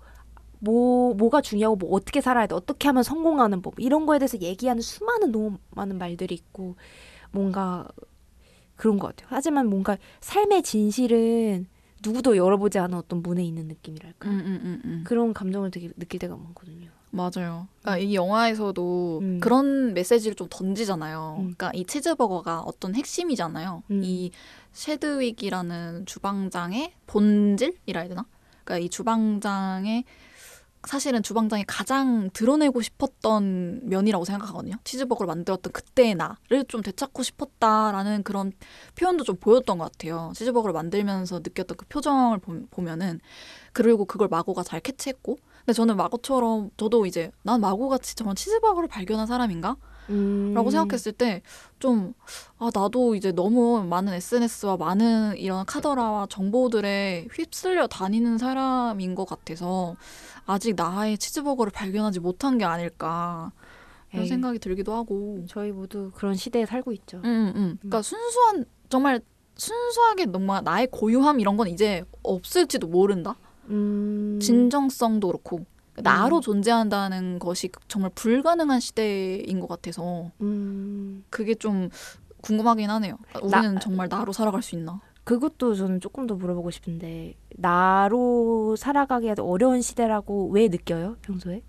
뭐, 0.59 1.13
뭐가 1.13 1.41
중요하고 1.41 1.75
뭐 1.75 1.91
어떻게 1.91 2.21
살아야 2.21 2.47
돼. 2.47 2.55
어떻게 2.55 2.87
하면 2.87 3.03
성공하는 3.03 3.61
법. 3.61 3.79
이런 3.79 4.05
거에 4.05 4.19
대해서 4.19 4.39
얘기하는 4.39 4.81
수많은 4.81 5.31
너무 5.31 5.57
많은 5.71 5.97
말들이 5.97 6.35
있고 6.35 6.75
뭔가 7.31 7.87
그런 8.75 8.99
것 8.99 9.07
같아요. 9.07 9.27
하지만 9.31 9.67
뭔가 9.67 9.97
삶의 10.21 10.63
진실은 10.63 11.67
누구도 12.03 12.37
열어보지 12.37 12.79
않은 12.79 12.97
어떤 12.97 13.21
문에 13.21 13.43
있는 13.43 13.67
느낌이랄까. 13.67 14.29
음, 14.29 14.39
음, 14.39 14.59
음, 14.63 14.81
음. 14.85 15.03
그런 15.05 15.33
감정을 15.33 15.71
되게 15.71 15.89
느낄 15.97 16.19
때가 16.19 16.35
많거든요. 16.35 16.89
맞아요. 17.09 17.67
그러니까 17.81 17.97
이 17.97 18.13
영화에서도 18.15 19.19
음. 19.21 19.39
그런 19.39 19.93
메시지를 19.93 20.35
좀 20.35 20.47
던지잖아요. 20.49 21.37
음. 21.39 21.41
그러니까 21.43 21.71
이 21.73 21.85
치즈버거가 21.85 22.61
어떤 22.61 22.93
핵심이잖아요. 22.95 23.83
음. 23.89 24.01
이 24.03 24.31
셰드윅이라는 24.73 26.05
주방장의 26.05 26.93
본질이라 27.07 28.01
해야 28.01 28.09
되나? 28.09 28.25
그러니까 28.63 28.85
이 28.85 28.89
주방장의 28.89 30.03
사실은 30.87 31.21
주방장이 31.21 31.65
가장 31.67 32.29
드러내고 32.31 32.81
싶었던 32.81 33.81
면이라고 33.83 34.25
생각하거든요. 34.25 34.75
치즈버거를 34.83 35.27
만들었던 35.27 35.71
그때의 35.73 36.15
나를 36.15 36.65
좀 36.67 36.81
되찾고 36.81 37.21
싶었다라는 37.23 38.23
그런 38.23 38.51
표현도 38.95 39.23
좀 39.23 39.35
보였던 39.35 39.77
것 39.77 39.91
같아요. 39.91 40.31
치즈버거를 40.35 40.73
만들면서 40.73 41.39
느꼈던 41.39 41.77
그 41.77 41.85
표정을 41.87 42.39
보- 42.39 42.65
보면은 42.71 43.19
그리고 43.73 44.05
그걸 44.05 44.27
마고가 44.29 44.63
잘 44.63 44.79
캐치했고 44.79 45.37
근데 45.59 45.73
저는 45.73 45.97
마고처럼 45.97 46.71
저도 46.77 47.05
이제 47.05 47.31
난 47.43 47.59
마고같이 47.61 48.15
저런 48.15 48.35
치즈버거를 48.35 48.87
발견한 48.87 49.27
사람인가? 49.27 49.75
음. 50.09 50.53
라고 50.55 50.71
생각했을 50.71 51.11
때 51.11 51.41
좀 51.79 52.13
아 52.59 52.71
나도 52.73 53.13
이제 53.13 53.31
너무 53.31 53.83
많은 53.83 54.13
SNS와 54.13 54.77
많은 54.77 55.37
이런 55.37 55.63
카더라와 55.67 56.25
정보들에 56.27 57.27
휩쓸려 57.31 57.85
다니는 57.87 58.39
사람인 58.39 59.13
것 59.13 59.25
같아서 59.25 59.95
아직 60.47 60.75
나의 60.75 61.17
치즈버거를 61.17 61.71
발견하지 61.71 62.19
못한 62.21 62.57
게 62.57 62.65
아닐까 62.65 63.51
이런 64.11 64.23
에이. 64.23 64.29
생각이 64.29 64.59
들기도 64.59 64.93
하고 64.95 65.43
저희 65.47 65.71
모두 65.71 66.09
그런 66.15 66.33
시대에 66.35 66.65
살고 66.65 66.93
있죠. 66.93 67.17
음, 67.25 67.51
음. 67.55 67.77
그러니까 67.79 68.01
순수한 68.01 68.65
정말 68.89 69.19
순수하게 69.55 70.25
너무 70.27 70.59
나의 70.61 70.87
고유함 70.89 71.39
이런 71.41 71.57
건 71.57 71.67
이제 71.67 72.03
없을지도 72.23 72.87
모른다 72.87 73.35
음. 73.69 74.39
진정성도 74.41 75.27
그렇고 75.27 75.65
나로 75.97 76.37
음. 76.37 76.41
존재한다는 76.41 77.39
것이 77.39 77.69
정말 77.89 78.11
불가능한 78.15 78.79
시대인 78.79 79.59
것 79.59 79.67
같아서 79.67 80.31
음. 80.41 81.25
그게 81.29 81.53
좀 81.55 81.89
궁금하긴 82.41 82.89
하네요. 82.89 83.17
그러니까 83.33 83.49
나- 83.49 83.59
우리는 83.59 83.79
정말 83.81 84.07
나로 84.07 84.31
살아갈 84.31 84.61
수 84.61 84.75
있나? 84.75 85.01
그것도 85.27 85.75
저는 85.75 85.99
조금 85.99 86.25
더 86.25 86.35
물어보고 86.35 86.71
싶은데 86.71 87.33
나로 87.57 88.77
살아가기 88.77 89.29
어려운 89.39 89.81
시대라고 89.81 90.47
왜 90.51 90.69
느껴요 90.69 91.17
평소에? 91.21 91.63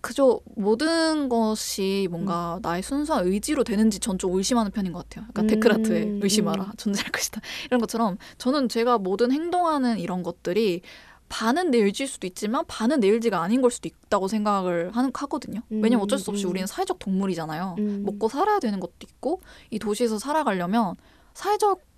그저 0.00 0.40
모든 0.56 1.28
것이 1.28 2.08
뭔가 2.10 2.58
나의 2.62 2.82
순수한 2.82 3.26
의지로 3.26 3.64
되는지 3.64 3.98
전 4.00 4.16
좀 4.16 4.34
의심하는 4.34 4.70
편인 4.72 4.94
것 4.94 5.00
같아요. 5.10 5.26
약간 5.28 5.44
음, 5.44 5.46
데크라트의 5.48 6.20
의심하라 6.22 6.64
음. 6.64 6.72
존재할 6.78 7.12
것이다 7.12 7.42
이런 7.68 7.82
것처럼 7.82 8.16
저는 8.38 8.70
제가 8.70 8.96
모든 8.96 9.30
행동하는 9.30 9.98
이런 9.98 10.22
것들이 10.22 10.80
반은 11.28 11.70
내 11.70 11.78
의지일 11.78 12.08
수도 12.08 12.26
있지만 12.26 12.64
반은 12.66 13.00
내 13.00 13.08
의지가 13.08 13.42
아닌 13.42 13.60
걸 13.60 13.70
수도 13.70 13.88
있다고 13.88 14.26
생각을 14.26 14.96
하는 14.96 15.10
하거든요. 15.14 15.60
왜냐면 15.68 16.00
어쩔 16.00 16.18
수 16.18 16.30
없이 16.30 16.44
음, 16.44 16.48
음. 16.48 16.50
우리는 16.52 16.66
사회적 16.66 16.98
동물이잖아요. 16.98 17.76
음. 17.78 18.04
먹고 18.06 18.30
살아야 18.30 18.58
되는 18.58 18.80
것도 18.80 18.94
있고 19.02 19.42
이 19.70 19.78
도시에서 19.78 20.18
살아가려면 20.18 20.96
사회적 21.34 21.91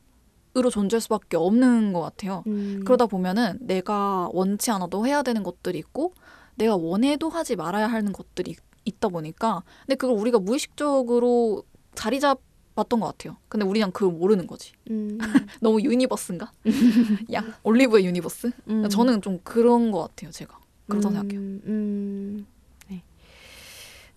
으로 0.57 0.71
존재할 0.71 1.01
수밖에 1.01 1.37
없는 1.37 1.93
것 1.93 2.01
같아요. 2.01 2.45
음. 2.47 2.83
그러다 2.85 3.07
보면은 3.07 3.59
내가 3.61 4.29
원치 4.33 4.71
않아도 4.71 5.05
해야 5.07 5.23
되는 5.23 5.43
것들이 5.43 5.79
있고 5.79 6.13
내가 6.55 6.77
원해도 6.77 7.29
하지 7.29 7.57
말아야 7.57 7.89
하는 7.89 8.13
것들이 8.13 8.53
있- 8.53 8.59
있다 8.85 9.09
보니까 9.09 9.65
근데 9.81 9.97
그걸 9.97 10.17
우리가 10.17 10.39
무의식적으로 10.39 11.65
자리 11.97 12.21
잡았던 12.21 13.01
것 13.01 13.07
같아요. 13.07 13.37
근데 13.49 13.67
우리는 13.67 13.91
그걸 13.91 14.13
모르는 14.17 14.47
거지. 14.47 14.73
음. 14.91 15.19
너무 15.61 15.81
universe인가? 15.81 16.53
야 17.35 17.43
올리브의 17.65 18.05
universe? 18.07 18.53
음. 18.69 18.89
저는 18.89 19.23
좀 19.23 19.41
그런 19.43 19.91
것 19.91 20.03
같아요. 20.03 20.31
제가 20.31 20.57
그렇다고 20.87 21.15
음, 21.15 21.21
생각해요. 21.21 21.41
음. 21.67 22.47
네. 22.89 23.03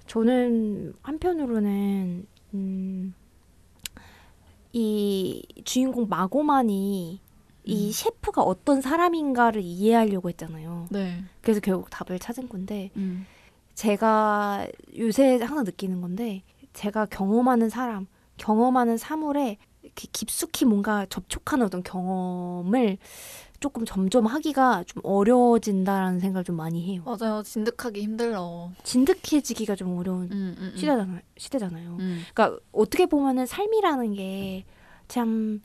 저는 0.05 0.93
한편으로는 1.01 2.27
음, 2.53 3.13
이 4.77 5.43
주인공 5.63 6.07
마고만이 6.07 7.19
이 7.63 7.87
음. 7.87 7.91
셰프가 7.91 8.43
어떤 8.43 8.79
사람인가를 8.79 9.61
이해하려고 9.61 10.29
했잖아요. 10.29 10.87
네. 10.91 11.23
그래서 11.41 11.59
결국 11.59 11.89
답을 11.89 12.19
찾은 12.19 12.47
건데 12.47 12.91
음. 12.95 13.25
제가 13.73 14.67
요새 14.97 15.37
항상 15.37 15.63
느끼는 15.63 16.01
건데 16.01 16.43
제가 16.73 17.07
경험하는 17.07 17.69
사람, 17.69 18.05
경험하는 18.37 18.97
사물에 18.97 19.57
깊숙이 19.95 20.65
뭔가 20.65 21.07
접촉하는 21.07 21.65
어떤 21.65 21.81
경험을 21.81 22.99
조금 23.59 23.85
점점 23.85 24.25
하기가 24.27 24.83
좀 24.85 25.01
어려워진다라는 25.03 26.19
생각을 26.19 26.43
좀 26.43 26.55
많이 26.55 26.83
해요. 26.85 27.01
맞아요. 27.05 27.41
진득하기 27.43 28.01
힘들어. 28.01 28.71
진득해지기가 28.83 29.75
좀 29.75 29.97
어려운 29.97 30.23
음, 30.31 30.55
음, 30.57 30.71
음. 30.73 30.73
시대잖아요. 30.75 31.19
시대잖아요. 31.37 31.97
음. 31.99 32.23
그러니까 32.33 32.59
어떻게 32.71 33.05
보면은 33.05 33.45
삶이라는 33.45 34.13
게 34.13 34.65
참 35.07 35.61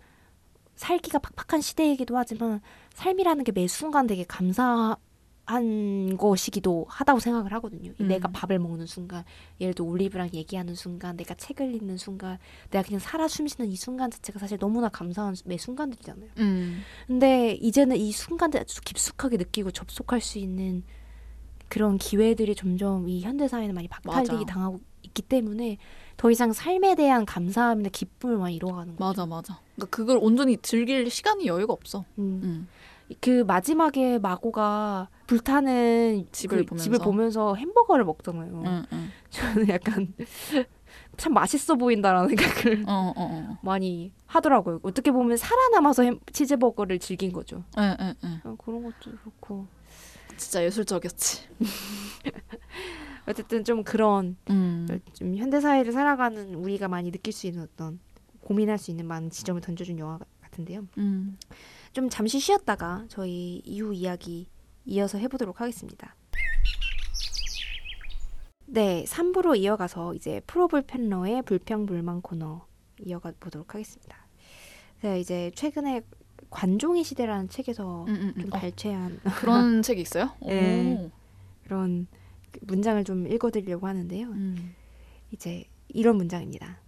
살기가 0.76 1.18
팍팍한 1.18 1.60
시대이기도 1.60 2.16
하지만 2.16 2.60
삶이라는 2.94 3.42
게 3.44 3.50
매 3.52 3.66
순간 3.66 4.06
되게 4.06 4.24
감사 4.24 4.96
한 5.44 6.16
것이기도 6.16 6.86
하다고 6.88 7.20
생각을 7.20 7.52
하거든요. 7.54 7.92
음. 8.00 8.08
내가 8.08 8.28
밥을 8.28 8.58
먹는 8.58 8.86
순간, 8.86 9.24
예를 9.60 9.74
들어 9.74 9.86
올리브랑 9.86 10.30
얘기하는 10.34 10.74
순간, 10.74 11.16
내가 11.16 11.34
책을 11.34 11.74
읽는 11.74 11.96
순간, 11.96 12.38
내가 12.70 12.84
그냥 12.86 13.00
살아 13.00 13.26
숨쉬는 13.26 13.70
이 13.70 13.76
순간 13.76 14.10
자체가 14.10 14.38
사실 14.38 14.58
너무나 14.58 14.88
감사한 14.88 15.34
매 15.44 15.56
순간들이잖아요. 15.56 16.30
음. 16.38 16.82
근데 17.06 17.52
이제는 17.60 17.96
이 17.96 18.12
순간들 18.12 18.60
아주 18.60 18.80
깊숙하게 18.82 19.36
느끼고 19.38 19.72
접속할 19.72 20.20
수 20.20 20.38
있는 20.38 20.84
그런 21.68 21.98
기회들이 21.98 22.54
점점 22.54 23.08
이 23.08 23.22
현대 23.22 23.48
사회는 23.48 23.74
많이 23.74 23.88
박탈되기 23.88 24.44
맞아. 24.44 24.46
당하고 24.46 24.80
있기 25.02 25.22
때문에 25.22 25.78
더 26.16 26.30
이상 26.30 26.52
삶에 26.52 26.94
대한 26.94 27.24
감사함이나 27.24 27.88
기쁨을 27.88 28.36
많이 28.36 28.56
잃어가는 28.56 28.94
거죠. 28.96 29.04
맞아 29.04 29.26
맞아. 29.26 29.60
그러니까 29.74 29.96
그걸 29.96 30.18
온전히 30.18 30.56
즐길 30.58 31.10
시간이 31.10 31.46
여유가 31.46 31.72
없어. 31.72 32.04
음. 32.18 32.68
음. 33.12 33.18
그 33.20 33.44
마지막에 33.44 34.18
마고가 34.18 35.08
불타는 35.26 36.28
집을 36.32 36.58
그 36.58 36.66
보면서. 36.66 36.84
집을 36.84 36.98
보면서 36.98 37.54
햄버거를 37.54 38.04
먹잖아요. 38.04 38.62
응, 38.64 38.84
응. 38.92 39.08
저는 39.30 39.68
약간 39.68 40.12
참 41.16 41.34
맛있어 41.34 41.76
보인다라는 41.76 42.28
생각을 42.36 42.84
어, 42.86 43.12
어, 43.14 43.14
어. 43.16 43.58
많이 43.62 44.12
하더라고요. 44.26 44.80
어떻게 44.82 45.10
보면 45.10 45.36
살아남아서 45.36 46.02
햄, 46.02 46.18
치즈버거를 46.32 46.98
즐긴 46.98 47.32
거죠. 47.32 47.64
응, 47.78 47.96
응, 48.00 48.14
응. 48.24 48.40
어, 48.44 48.56
그런 48.62 48.82
것도 48.82 49.16
그렇고 49.20 49.66
진짜 50.36 50.64
예술적이었지. 50.64 51.48
어쨌든 53.28 53.64
좀 53.64 53.84
그런 53.84 54.36
음. 54.50 54.86
좀 55.12 55.36
현대 55.36 55.60
사회를 55.60 55.92
살아가는 55.92 56.54
우리가 56.54 56.88
많이 56.88 57.10
느낄 57.12 57.32
수 57.32 57.46
있는 57.46 57.62
어떤 57.62 58.00
고민할 58.40 58.78
수 58.78 58.90
있는 58.90 59.06
많은 59.06 59.30
지점을 59.30 59.60
던져준 59.60 59.98
영화 59.98 60.18
같은데요. 60.40 60.86
음. 60.98 61.38
좀 61.92 62.08
잠시 62.08 62.40
쉬었다가 62.40 63.04
저희 63.08 63.60
이후 63.64 63.92
이야기 63.92 64.48
이어서 64.86 65.18
해보도록 65.18 65.60
하겠습니다. 65.60 66.16
네, 68.66 69.04
3부로 69.06 69.56
이어가서 69.56 70.14
이제 70.14 70.40
프로볼 70.46 70.82
팬러의 70.82 71.42
불평불만 71.42 72.22
코너 72.22 72.66
이어가 73.00 73.32
보도록 73.38 73.74
하겠습니다. 73.74 74.16
제가 75.02 75.16
이제 75.16 75.50
최근에 75.54 76.02
관종의 76.48 77.04
시대라는 77.04 77.48
책에서 77.48 78.04
음, 78.08 78.14
음, 78.14 78.32
좀 78.34 78.44
음. 78.44 78.52
어, 78.52 78.58
발췌한 78.58 79.20
그런 79.36 79.82
책이 79.82 80.00
있어요? 80.00 80.30
네. 80.40 80.96
오. 80.96 81.10
그런 81.64 82.06
그 82.50 82.60
문장을 82.62 83.02
좀 83.04 83.26
읽어드리려고 83.26 83.86
하는데요. 83.86 84.28
음. 84.28 84.74
이제 85.30 85.64
이런 85.88 86.16
문장입니다. 86.16 86.80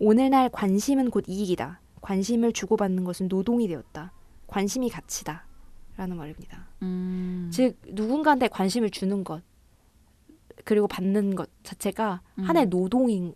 오늘날 0.00 0.48
관심은 0.48 1.10
곧 1.10 1.24
이익이다. 1.28 1.80
관심을 2.00 2.52
주고받는 2.52 3.04
것은 3.04 3.28
노동이 3.28 3.68
되었다. 3.68 4.12
관심이 4.50 4.90
가치다. 4.90 5.44
라는 5.96 6.16
말입니다. 6.16 6.66
음. 6.82 7.50
즉 7.52 7.76
누군가한테 7.88 8.48
관심을 8.48 8.90
주는 8.90 9.22
것 9.22 9.42
그리고 10.64 10.88
받는 10.88 11.34
것 11.34 11.50
자체가 11.62 12.22
음. 12.38 12.44
하나의 12.44 12.66
노동인 12.66 13.34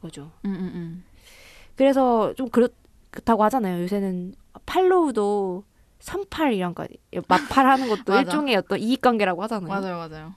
거죠. 0.00 0.32
음, 0.44 0.54
음, 0.54 0.60
음. 0.74 1.04
그래서 1.76 2.34
좀 2.34 2.48
그렇, 2.48 2.68
그렇 3.10 3.22
다고 3.24 3.44
하잖아요. 3.44 3.82
요새는 3.82 4.34
팔로우도 4.66 5.64
선팔이란 6.00 6.74
거 6.74 6.86
맞팔하는 7.28 7.88
것도. 7.88 8.14
일종의 8.18 8.56
어떤 8.56 8.78
이익관계라고 8.80 9.42
하잖아요. 9.44 9.68
맞아요, 9.68 10.08
맞아요. 10.08 10.34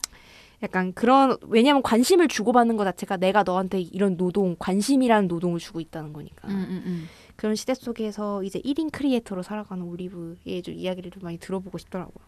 약간 0.63 0.93
그런 0.93 1.37
왜냐하면 1.41 1.83
관심을 1.83 2.27
주고받는 2.27 2.77
것 2.77 2.83
자체가 2.83 3.17
내가 3.17 3.43
너한테 3.43 3.79
이런 3.81 4.17
노동 4.17 4.55
관심이라는 4.57 5.27
노동을 5.27 5.59
주고 5.59 5.79
있다는 5.79 6.13
거니까 6.13 6.47
음. 6.47 7.07
그런 7.37 7.55
시대 7.55 7.73
속에서 7.73 8.43
이제 8.43 8.59
1인 8.59 8.91
크리에이터로 8.91 9.43
살아가는 9.43 9.83
올리브의 9.83 10.61
좀 10.63 10.73
이야기를 10.73 11.11
좀 11.11 11.23
많이 11.23 11.37
들어보고 11.37 11.77
싶더라고요. 11.77 12.25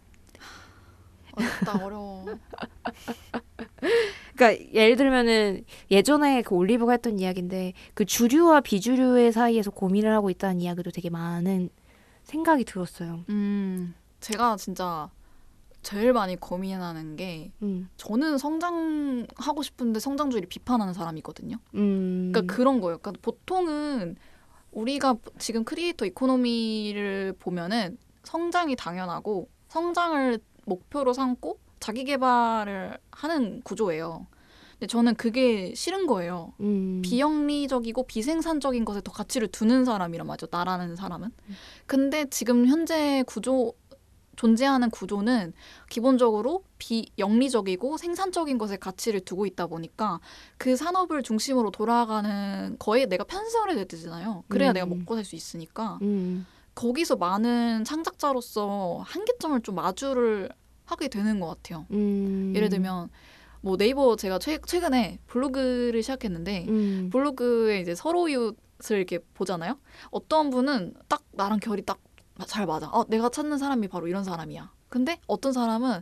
어렵다, 1.33 1.85
어려워. 1.85 2.25
그러니까 4.35 4.73
예를 4.73 4.95
들면은 4.95 5.65
예전에 5.91 6.41
그 6.43 6.55
올리브가 6.55 6.93
했던 6.93 7.19
이야기인데 7.19 7.73
그 7.93 8.05
주류와 8.05 8.61
비주류의 8.61 9.31
사이에서 9.31 9.71
고민을 9.71 10.13
하고 10.13 10.29
있다는 10.29 10.61
이야기도 10.61 10.91
되게 10.91 11.09
많은 11.09 11.69
생각이 12.23 12.63
들었어요. 12.63 13.25
음, 13.29 13.95
제가 14.19 14.55
진짜 14.57 15.09
제일 15.81 16.13
많이 16.13 16.35
고민하는 16.35 17.15
게 17.15 17.51
음, 17.63 17.89
저는 17.97 18.37
성장하고 18.37 19.63
싶은데 19.63 19.99
성장주의를 19.99 20.49
비판하는 20.49 20.93
사람이거든요. 20.93 21.57
음, 21.75 22.31
그러니까 22.31 22.53
그런 22.53 22.79
거예요. 22.79 22.99
그러니까 22.99 23.19
보통은 23.21 24.15
우리가 24.71 25.15
지금 25.37 25.63
크리에이터 25.63 26.05
이코노미를 26.05 27.35
보면은 27.39 27.97
성장이 28.23 28.75
당연하고 28.75 29.49
성장을 29.69 30.39
목표로 30.65 31.13
삼고 31.13 31.59
자기 31.79 32.03
개발을 32.03 32.97
하는 33.11 33.61
구조예요. 33.63 34.27
근데 34.73 34.87
저는 34.87 35.15
그게 35.15 35.73
싫은 35.75 36.07
거예요. 36.07 36.53
음, 36.61 37.01
비영리적이고 37.03 38.03
비생산적인 38.03 38.85
것에 38.85 39.01
더 39.03 39.11
가치를 39.11 39.49
두는 39.49 39.83
사람이란 39.83 40.25
말이죠. 40.25 40.47
나라는 40.51 40.95
사람은. 40.95 41.31
근데 41.85 42.25
지금 42.29 42.65
현재 42.65 43.23
구조 43.27 43.73
존재하는 44.39 44.89
구조는 44.89 45.51
기본적으로 45.89 46.63
비영리적이고 46.77 47.97
생산적인 47.97 48.57
것에 48.57 48.77
가치를 48.77 49.19
두고 49.19 49.45
있다 49.45 49.67
보니까 49.67 50.21
그 50.57 50.77
산업을 50.77 51.23
중심으로 51.23 51.71
돌아가는 51.71 52.77
거에 52.79 53.05
내가 53.05 53.25
편성을 53.25 53.75
해야 53.75 53.83
되잖아요. 53.83 54.45
그래야 54.47 54.71
음. 54.71 54.73
내가 54.75 54.85
먹고 54.85 55.15
살 55.15 55.25
수 55.25 55.35
있으니까 55.35 55.99
음, 56.03 56.45
거기서 56.73 57.17
많은 57.17 57.83
창작자로서 57.83 59.03
한계점을 59.05 59.61
좀 59.61 59.75
마주를 59.75 60.47
하게 60.85 61.09
되는 61.09 61.41
것 61.41 61.47
같아요. 61.47 61.85
음, 61.91 62.53
예를 62.55 62.69
들면 62.69 63.09
뭐 63.59 63.75
네이버 63.75 64.15
제가 64.15 64.39
최, 64.39 64.57
최근에 64.65 65.19
블로그를 65.27 66.01
시작했는데 66.01 66.65
음, 66.69 67.09
블로그에 67.11 67.81
이제 67.81 67.93
서로 67.93 68.29
이웃을 68.29 68.55
이렇게 68.91 69.19
보잖아요. 69.33 69.77
어떤 70.11 70.49
분은 70.49 70.93
딱 71.09 71.23
나랑 71.33 71.59
결이 71.59 71.81
딱 71.81 71.99
잘 72.45 72.65
맞아. 72.65 72.87
어, 72.89 73.05
내가 73.07 73.29
찾는 73.29 73.57
사람이 73.57 73.87
바로 73.87 74.07
이런 74.07 74.23
사람이야. 74.23 74.71
근데 74.89 75.19
어떤 75.27 75.53
사람은 75.53 76.01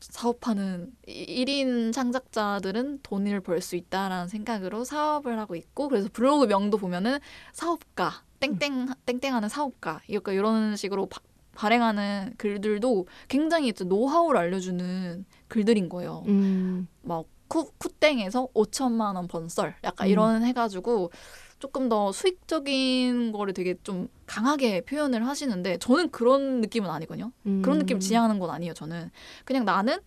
사업하는 0.00 0.92
이- 1.06 1.44
1인 1.44 1.92
창작자들은 1.92 3.00
돈을 3.02 3.40
벌 3.40 3.60
수 3.62 3.76
있다라는 3.76 4.28
생각으로 4.28 4.84
사업을 4.84 5.38
하고 5.38 5.54
있고 5.56 5.88
그래서 5.88 6.08
블로그 6.12 6.44
명도 6.46 6.76
보면은 6.76 7.18
사업가 7.52 8.22
땡땡 8.40 8.88
땡땡하는 9.06 9.48
사업가 9.48 10.00
이렇게 10.06 10.34
이런 10.34 10.76
식으로 10.76 11.06
바, 11.06 11.20
발행하는 11.54 12.34
글들도 12.36 13.06
굉장히 13.28 13.72
좀 13.72 13.88
노하우를 13.88 14.38
알려주는 14.40 15.24
글들인 15.48 15.88
거예요. 15.88 16.24
음, 16.26 16.86
막 17.02 17.24
쿠, 17.48 17.70
쿠땡에서 17.78 18.48
5천만 18.54 19.14
원 19.16 19.26
번썰 19.28 19.76
약간 19.84 20.06
음. 20.08 20.10
이런 20.10 20.42
해가지고 20.42 21.10
조금 21.58 21.88
더 21.88 22.12
수익적인 22.12 23.32
거를 23.32 23.54
되게 23.54 23.74
좀 23.82 24.08
강하게 24.26 24.82
표현을 24.82 25.26
하시는데 25.26 25.78
저는 25.78 26.10
그런 26.10 26.60
느낌은 26.60 26.90
아니거든요. 26.90 27.32
음, 27.46 27.62
그런 27.62 27.78
느낌 27.78 28.00
지향하는 28.00 28.38
건 28.38 28.50
아니에요. 28.50 28.74
저는 28.74 29.10
그냥 29.44 29.64
나는 29.64 29.98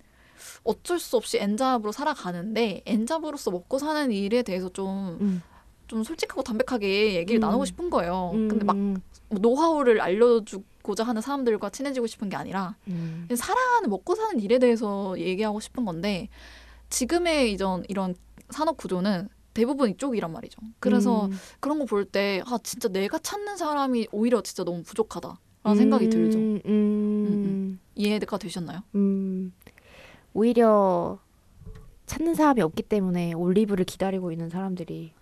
어쩔 0.64 1.00
수 1.00 1.18
없이 1.18 1.38
엔잡으로 1.40 1.92
살아가는데 1.92 2.82
엔잡으로서 2.86 3.52
먹고 3.52 3.80
사는 3.80 4.12
일에 4.12 4.44
대해서 4.44 4.70
좀좀 4.70 5.18
음, 5.22 6.04
솔직하고 6.04 6.44
담백하게 6.44 7.16
얘기를 7.16 7.40
음. 7.40 7.42
나누고 7.42 7.66
싶은 7.66 7.90
거예요. 7.90 8.32
음, 8.34 8.48
근데 8.48 8.66
막 8.66 8.76
음, 8.76 9.02
노하우를 9.30 10.00
알려주고자 10.00 11.04
하는 11.04 11.22
사람들과 11.22 11.70
친해지고 11.70 12.08
싶은 12.08 12.30
게 12.30 12.36
아니라 12.36 12.76
음, 12.88 13.26
그냥 13.28 13.38
살아가는 13.38 13.90
먹고 13.90 14.16
사는 14.16 14.40
일에 14.40 14.60
대해서 14.60 15.18
얘기하고 15.20 15.60
싶은 15.60 15.86
건데 15.86 16.30
지금의 16.90 17.54
이전 17.54 17.84
이런 17.88 18.16
산업 18.50 18.78
구조는 18.78 19.30
대부분 19.58 19.90
이쪽이란 19.90 20.32
말이죠. 20.32 20.62
그래서 20.80 21.26
음, 21.26 21.32
그런 21.60 21.80
거 21.80 21.86
볼 21.86 22.06
때 22.06 22.42
아 22.46 22.60
진짜 22.64 22.88
내가 22.90 23.18
찾는 23.18 23.58
사람이 23.58 24.08
오히려 24.12 24.42
진짜 24.42 24.64
너무 24.64 24.84
부족하다라는 24.84 25.38
생각이 25.76 26.10
들죠. 26.10 26.38
음, 26.38 26.62
음, 26.66 27.80
이해가 27.96 28.38
되셨나요? 28.38 28.82
음, 28.96 29.52
오히려 30.34 31.20
찾는 32.06 32.36
사람이 32.36 32.62
없기 32.62 32.84
때문에 32.84 33.34
올리브를 33.34 33.84
기다리고 33.86 34.32
있는 34.32 34.50
사람들이 34.50 35.14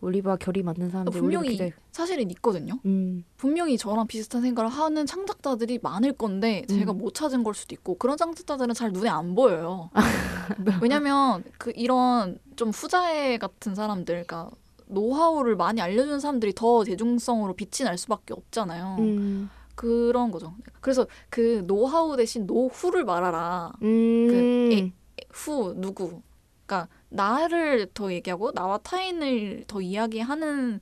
올리브와 0.00 0.36
결이 0.36 0.62
맞는 0.62 0.90
사람들이 0.90 1.18
올리브 1.18 1.20
분명히 1.20 1.48
기다리. 1.50 1.72
사실은 1.92 2.30
있거든요. 2.32 2.78
음, 2.86 3.24
분명히 3.36 3.76
저랑 3.76 4.06
비슷한 4.06 4.42
생각을 4.42 4.70
하는 4.70 5.04
창작자들이 5.06 5.80
많을 5.82 6.12
건데 6.12 6.64
제가 6.68 6.92
음. 6.92 6.98
못 6.98 7.14
찾은 7.14 7.42
걸 7.44 7.54
수도 7.54 7.74
있고 7.74 7.96
그런 7.98 8.16
창작자들은 8.16 8.74
잘 8.74 8.92
눈에 8.92 9.08
안 9.10 9.34
보여요. 9.34 9.90
네. 10.64 10.72
왜냐면 10.80 11.44
그 11.58 11.72
이런 11.76 12.38
좀 12.56 12.70
후자애 12.70 13.38
같은 13.38 13.74
사람들, 13.74 14.24
그러니까 14.26 14.50
노하우를 14.86 15.54
많이 15.56 15.80
알려주는 15.80 16.18
사람들이 16.18 16.52
더 16.54 16.82
대중성으로 16.84 17.54
빛이 17.54 17.84
날 17.86 17.96
수밖에 17.98 18.32
없잖아요. 18.34 18.96
음, 18.98 19.50
그런 19.74 20.30
거죠. 20.30 20.54
그래서 20.80 21.06
그 21.28 21.62
노하우 21.66 22.16
대신 22.16 22.46
노후를 22.46 23.04
말하라. 23.04 23.72
음, 23.82 24.70
애- 24.72 24.92
후 25.32 25.74
누구? 25.76 26.22
그러니까 26.66 26.88
나를 27.10 27.88
더 27.92 28.12
얘기하고 28.12 28.52
나와 28.52 28.78
타인을 28.78 29.64
더 29.66 29.80
이야기하는 29.80 30.80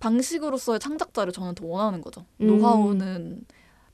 방식으로서의 0.00 0.80
창작자를 0.80 1.32
저는 1.32 1.54
더 1.54 1.66
원하는 1.66 2.00
거죠. 2.00 2.24
음. 2.40 2.46
노하우는 2.46 3.44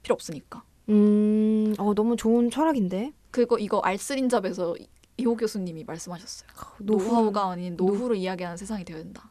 필요 0.02 0.14
없으니까. 0.14 0.62
음, 0.88 1.74
어 1.78 1.94
너무 1.94 2.16
좋은 2.16 2.50
철학인데. 2.50 3.12
그거 3.30 3.58
이거 3.58 3.80
알쓰린잡에서 3.80 4.76
이- 4.78 4.88
이호 5.18 5.36
교수님이 5.36 5.84
말씀하셨어요. 5.84 6.48
노후- 6.78 7.04
노하우가 7.08 7.50
아닌 7.50 7.76
노후를 7.76 8.16
이야기하는 8.16 8.56
세상이 8.56 8.84
되어야 8.84 9.02
된다. 9.02 9.30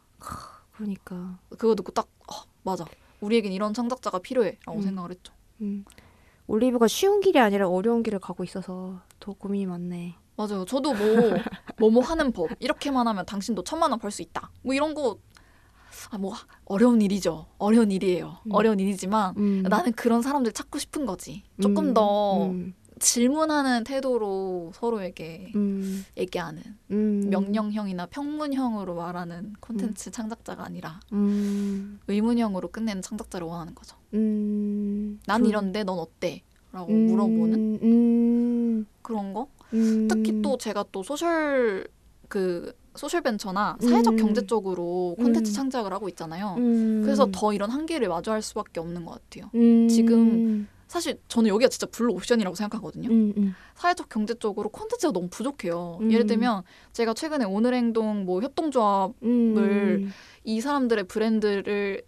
그러니까 0.72 1.38
그거 1.50 1.76
듣고 1.76 1.91
딱 1.91 2.08
어, 2.32 2.36
맞아. 2.64 2.86
우리에겐 3.20 3.52
이런 3.52 3.74
창작자가 3.74 4.20
필요해라고 4.20 4.78
음. 4.78 4.82
생각을 4.82 5.12
했죠. 5.12 5.34
음, 5.62 5.84
올리브가 6.47 6.88
쉬운 6.88 7.20
길이 7.20 7.38
아니라 7.39 7.68
어려운 7.68 8.02
길을 8.04 8.20
가고 8.20 8.43
있어서 8.45 9.02
더 9.20 9.34
고민이 9.34 9.66
많네. 9.66 10.16
맞아요. 10.40 10.64
저도 10.64 10.94
뭐 10.94 11.08
뭐뭐 11.80 12.02
하는 12.04 12.32
법 12.32 12.50
이렇게만 12.60 13.08
하면 13.10 13.26
당신도 13.26 13.64
천만 13.66 13.92
원 13.92 14.00
벌 14.00 14.10
수 14.12 14.22
있다. 14.22 14.50
뭐 14.64 14.74
이런 14.74 14.94
거 14.94 15.18
아, 16.12 16.18
뭐 16.18 16.34
어려운 16.66 17.02
일이죠. 17.02 17.46
어려운 17.58 17.92
일이에요. 17.92 18.38
음. 18.46 18.52
어려운 18.54 18.80
일이지만 18.80 19.34
음. 19.38 19.64
나는 19.64 19.92
그런 19.92 20.22
사람들 20.22 20.54
찾고 20.54 20.80
싶은 20.80 21.06
거지. 21.06 21.44
조금 21.62 21.88
음, 21.90 21.94
더 21.94 22.46
음, 22.48 22.74
질문하는 23.00 23.84
태도로 23.84 24.72
서로에게 24.76 25.52
음, 25.56 26.06
얘기하는 26.16 26.62
음, 26.92 27.28
명령형이나 27.30 28.06
평문형으로 28.06 28.96
말하는 28.96 29.54
콘텐츠 29.60 30.10
창작자가 30.10 30.64
아니라 30.64 31.02
음, 31.12 32.00
의문형으로 32.08 32.70
끝내는 32.70 33.02
창작자를 33.02 33.46
원하는 33.46 33.76
거죠. 33.76 33.98
음, 34.14 35.20
난 35.26 35.42
좀- 35.42 35.50
이런데 35.50 35.84
넌 35.84 36.00
어때? 36.00 36.44
라고 36.72 36.94
음, 36.94 37.08
물어보는 37.08 37.80
음, 37.84 38.86
그런 39.02 39.34
거. 39.34 39.48
음, 39.74 40.07
특히 40.09 40.41
또 40.41 40.57
제가 40.57 40.86
또 40.91 41.03
social 41.04 41.88
그 42.28 42.74
social 42.95 43.22
벤처나 43.22 43.78
사회적 43.82 44.13
음. 44.13 44.17
경제 44.17 44.45
쪽으로 44.45 45.15
콘텐츠 45.17 45.51
음. 45.51 45.53
창작을 45.53 45.93
하고 45.93 46.09
있잖아요. 46.09 46.55
음, 46.57 47.01
그래서 47.03 47.28
더 47.32 47.53
이런 47.53 47.70
한계를 47.70 48.07
마주할 48.07 48.41
수밖에 48.41 48.80
없는 48.80 49.05
것 49.05 49.13
같아요. 49.13 49.49
음, 49.55 49.88
지금 49.88 50.67
사실 50.88 51.20
저는 51.28 51.49
여기가 51.49 51.70
진짜 51.70 51.86
블루 51.86 52.13
오션이라고 52.13 52.55
생각하거든요. 52.55 53.09
음, 53.09 53.34
음, 53.38 53.55
사회적 53.76 54.09
경제 54.09 54.34
쪽으로 54.34 54.70
콘텐츠가 54.70 55.13
너무 55.13 55.30
부족해요. 55.30 55.99
음. 56.01 56.11
예를 56.11 56.26
들면 56.26 56.63
제가 56.93 57.13
최근에 57.13 57.45
오늘 57.45 57.76
행동 57.76 58.26
뭐 58.26 58.41
협동조합 58.41 59.13
음, 59.24 59.55
을이 60.45 60.61
사람들의 60.61 61.05
브랜드를 61.05 62.01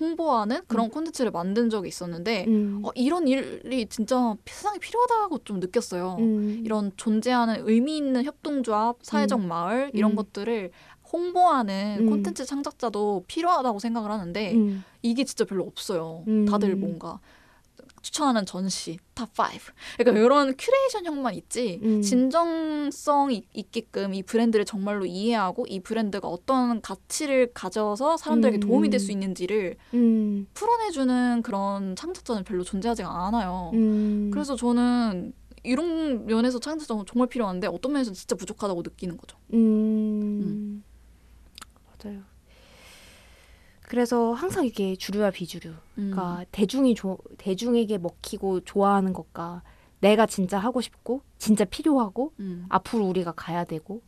홍보하는 0.00 0.60
그런 0.66 0.90
콘텐츠를 0.90 1.30
만든 1.30 1.70
적이 1.70 1.88
있었는데 1.88 2.44
음, 2.48 2.82
어, 2.84 2.90
이런 2.94 3.28
일이 3.28 3.86
진짜 3.86 4.34
세상에 4.46 4.78
필요하다고 4.78 5.44
좀 5.44 5.60
느꼈어요. 5.60 6.16
음, 6.18 6.62
이런 6.64 6.92
존재하는 6.96 7.62
의미 7.66 7.96
있는 7.96 8.24
협동조합, 8.24 8.98
사회적 9.02 9.40
마을 9.40 9.90
이런 9.94 10.12
음. 10.12 10.16
것들을 10.16 10.70
홍보하는 11.12 11.98
음. 12.00 12.10
콘텐츠 12.10 12.44
창작자도 12.44 13.24
필요하다고 13.28 13.78
생각을 13.78 14.10
하는데 14.10 14.54
음, 14.54 14.84
이게 15.02 15.24
진짜 15.24 15.44
별로 15.44 15.64
없어요. 15.64 16.24
음. 16.26 16.46
다들 16.46 16.74
뭔가 16.76 17.20
추천하는 18.02 18.44
전시 18.44 18.98
top 19.14 19.30
5. 19.38 19.44
그러니까 19.98 20.24
이런 20.24 20.54
큐레이션형만 20.56 21.34
있지 21.34 21.80
음. 21.82 22.02
진정성이 22.02 23.46
있게끔 23.52 24.12
이 24.14 24.22
브랜드를 24.22 24.64
정말로 24.64 25.06
이해하고 25.06 25.66
이 25.68 25.80
브랜드가 25.80 26.28
어떤 26.28 26.80
가치를 26.82 27.52
가져서 27.54 28.16
사람들에게 28.16 28.58
음. 28.58 28.60
도움이 28.60 28.90
될 28.90 29.00
수 29.00 29.10
있는지를 29.12 29.76
음, 29.94 30.46
풀어내주는 30.54 31.42
그런 31.42 31.96
창작자는 31.96 32.44
별로 32.44 32.62
존재하지가 32.62 33.08
않아요. 33.26 33.70
음, 33.74 34.30
그래서 34.32 34.54
저는 34.56 35.32
이런 35.64 36.26
면에서 36.26 36.58
창작자가 36.58 37.04
정말 37.06 37.28
필요한데 37.28 37.66
어떤 37.68 37.92
면에서 37.92 38.12
진짜 38.12 38.34
부족하다고 38.36 38.82
느끼는 38.82 39.16
거죠. 39.16 39.36
음, 39.54 40.82
맞아요. 41.86 42.20
그래서 43.92 44.32
항상 44.32 44.64
이게 44.64 44.96
주류와 44.96 45.32
비주류, 45.32 45.68
음. 45.68 45.76
그러니까 46.10 46.46
대중이 46.50 46.94
조, 46.94 47.18
대중에게 47.36 47.98
먹히고 47.98 48.60
좋아하는 48.60 49.12
것과 49.12 49.62
내가 50.00 50.24
진짜 50.24 50.58
하고 50.58 50.80
싶고 50.80 51.20
진짜 51.36 51.66
필요하고 51.66 52.32
음. 52.40 52.64
앞으로 52.70 53.04
우리가 53.04 53.32
가야 53.32 53.64
되고 53.64 54.00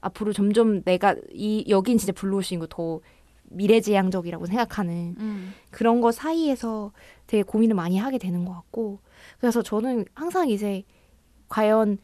앞으로 0.00 0.32
점점 0.32 0.82
내가 0.82 1.14
이 1.30 1.62
여긴 1.68 1.98
진짜 1.98 2.14
블루오싱이고 2.14 2.68
더 2.68 3.00
미래지향적이라고 3.50 4.46
생각하는 4.46 5.14
음. 5.18 5.52
그런 5.68 6.00
거 6.00 6.10
사이에서 6.10 6.92
되게 7.26 7.42
고민을 7.42 7.76
많이 7.76 7.98
하게 7.98 8.16
되는 8.16 8.46
것 8.46 8.54
같고 8.54 9.00
그래서 9.40 9.62
저는 9.62 10.06
항상 10.14 10.48
이제 10.48 10.84
과연 11.50 11.98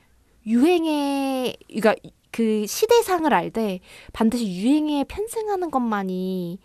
유행의 0.45 1.57
그러니까 1.69 1.95
그 2.31 2.67
시대상을 2.67 3.33
알 3.33 3.51
때 3.51 3.81
반드시 4.13 4.47
유행에 4.47 5.05
편승하는 5.05 5.71
것만이 5.71 6.59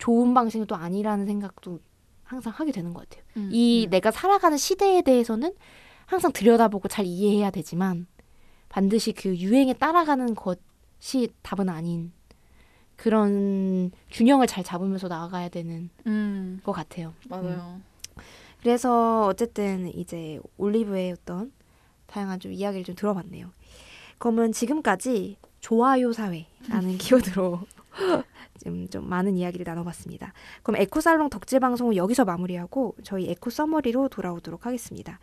좋은 0.00 0.34
방식은 0.34 0.66
또 0.66 0.74
아니라는 0.74 1.26
생각도 1.26 1.78
항상 2.24 2.52
하게 2.56 2.72
되는 2.72 2.92
것 2.92 3.08
같아요. 3.08 3.24
음. 3.36 3.50
이 3.52 3.86
음. 3.86 3.90
내가 3.90 4.10
살아가는 4.10 4.56
시대에 4.56 5.02
대해서는 5.02 5.54
항상 6.06 6.32
들여다보고 6.32 6.88
잘 6.88 7.04
이해해야 7.04 7.50
되지만 7.50 8.06
반드시 8.68 9.12
그 9.12 9.36
유행에 9.36 9.74
따라가는 9.74 10.34
것이 10.34 11.28
답은 11.42 11.68
아닌 11.68 12.12
그런 12.96 13.90
균형을 14.10 14.46
잘 14.46 14.64
잡으면서 14.64 15.08
나아가야 15.08 15.48
되는 15.48 15.90
음. 16.06 16.60
것 16.64 16.72
같아요. 16.72 17.14
맞아요. 17.28 17.80
그래서 18.60 19.26
어쨌든 19.26 19.88
이제 19.94 20.40
올리브의 20.56 21.12
어떤 21.12 21.52
다양한 22.06 22.40
좀 22.40 22.52
이야기를 22.52 22.84
좀 22.84 22.94
들어봤네요. 22.94 23.50
그러면 24.18 24.52
지금까지 24.52 25.36
좋아요 25.60 26.12
사회라는 26.12 26.98
키워드로 26.98 27.60
좀, 28.62 28.88
좀 28.88 29.08
많은 29.08 29.36
이야기를 29.36 29.64
나눠봤습니다. 29.64 30.32
그럼 30.62 30.80
에코살롱 30.80 31.30
덕질 31.30 31.60
방송은 31.60 31.96
여기서 31.96 32.24
마무리하고 32.24 32.94
저희 33.02 33.30
에코 33.30 33.50
summary로 33.50 34.08
돌아오도록 34.08 34.66
하겠습니다. 34.66 35.18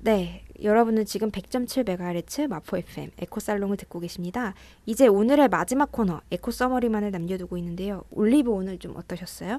네, 0.00 0.44
여러분은 0.62 1.06
지금 1.06 1.30
100.7MHz 1.30 2.46
마포 2.46 2.76
FM 2.78 3.10
에코살롱을 3.18 3.76
듣고 3.76 3.98
계십니다. 3.98 4.54
이제 4.86 5.08
오늘의 5.08 5.48
마지막 5.48 5.90
코너 5.90 6.20
에코 6.30 6.52
summary만을 6.52 7.10
남겨두고 7.10 7.56
있는데요. 7.58 8.04
올리브 8.10 8.50
오늘 8.50 8.78
좀 8.78 8.96
어떠셨어요? 8.96 9.58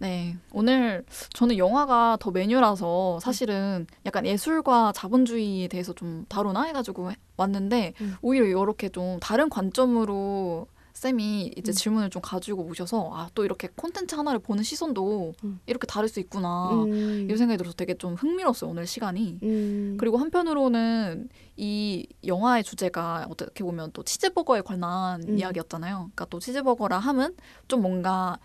네. 0.00 0.34
오늘 0.52 1.04
저는 1.34 1.58
영화가 1.58 2.16
더 2.20 2.30
메뉴라서 2.30 3.20
사실은 3.20 3.86
약간 4.06 4.24
예술과 4.26 4.92
자본주의에 4.92 5.68
대해서 5.68 5.92
좀 5.92 6.24
다루나 6.28 6.62
해가지고 6.64 7.10
왔는데 7.36 7.92
음. 8.00 8.14
오히려 8.22 8.46
이렇게 8.46 8.88
좀 8.88 9.18
다른 9.20 9.50
관점으로 9.50 10.66
쌤이 10.94 11.52
이제 11.56 11.70
음. 11.70 11.74
질문을 11.74 12.10
좀 12.10 12.20
가지고 12.20 12.62
오셔서 12.64 13.10
아 13.14 13.30
또 13.34 13.44
이렇게 13.44 13.68
콘텐츠 13.76 14.14
하나를 14.14 14.40
보는 14.40 14.62
시선도 14.62 15.34
음. 15.44 15.60
이렇게 15.66 15.86
다를 15.86 16.08
수 16.08 16.18
있구나 16.18 16.82
음, 16.84 17.24
이런 17.26 17.38
생각이 17.38 17.56
들어서 17.58 17.74
되게 17.76 17.94
좀 17.94 18.14
흥미로웠어요 18.14 18.70
오늘 18.70 18.86
시간이 18.86 19.38
음, 19.42 19.96
그리고 19.98 20.18
한편으로는 20.18 21.28
이 21.56 22.06
영화의 22.26 22.64
주제가 22.64 23.26
어떻게 23.30 23.62
보면 23.64 23.90
또 23.92 24.02
치즈버거에 24.02 24.62
관한 24.62 25.22
음. 25.28 25.38
이야기였잖아요. 25.38 25.94
그러니까 25.96 26.24
또 26.26 26.38
치즈버거라 26.40 26.98
함은 26.98 27.36
좀 27.68 27.82
뭔가 27.82 28.38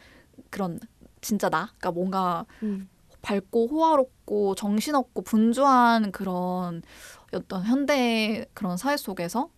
그런 0.50 0.80
진짜 1.26 1.50
나, 1.50 1.66
그러니까 1.78 1.92
뭔가 1.92 2.46
음, 2.64 2.90
밝고 3.22 3.68
호화롭고 3.68 4.56
정신없고 4.56 5.24
분주한 5.24 6.12
그런 6.12 6.84
어떤 7.34 7.64
현대 7.64 8.46
그런 8.54 8.78
사회 8.78 8.98
속에서 8.98 9.50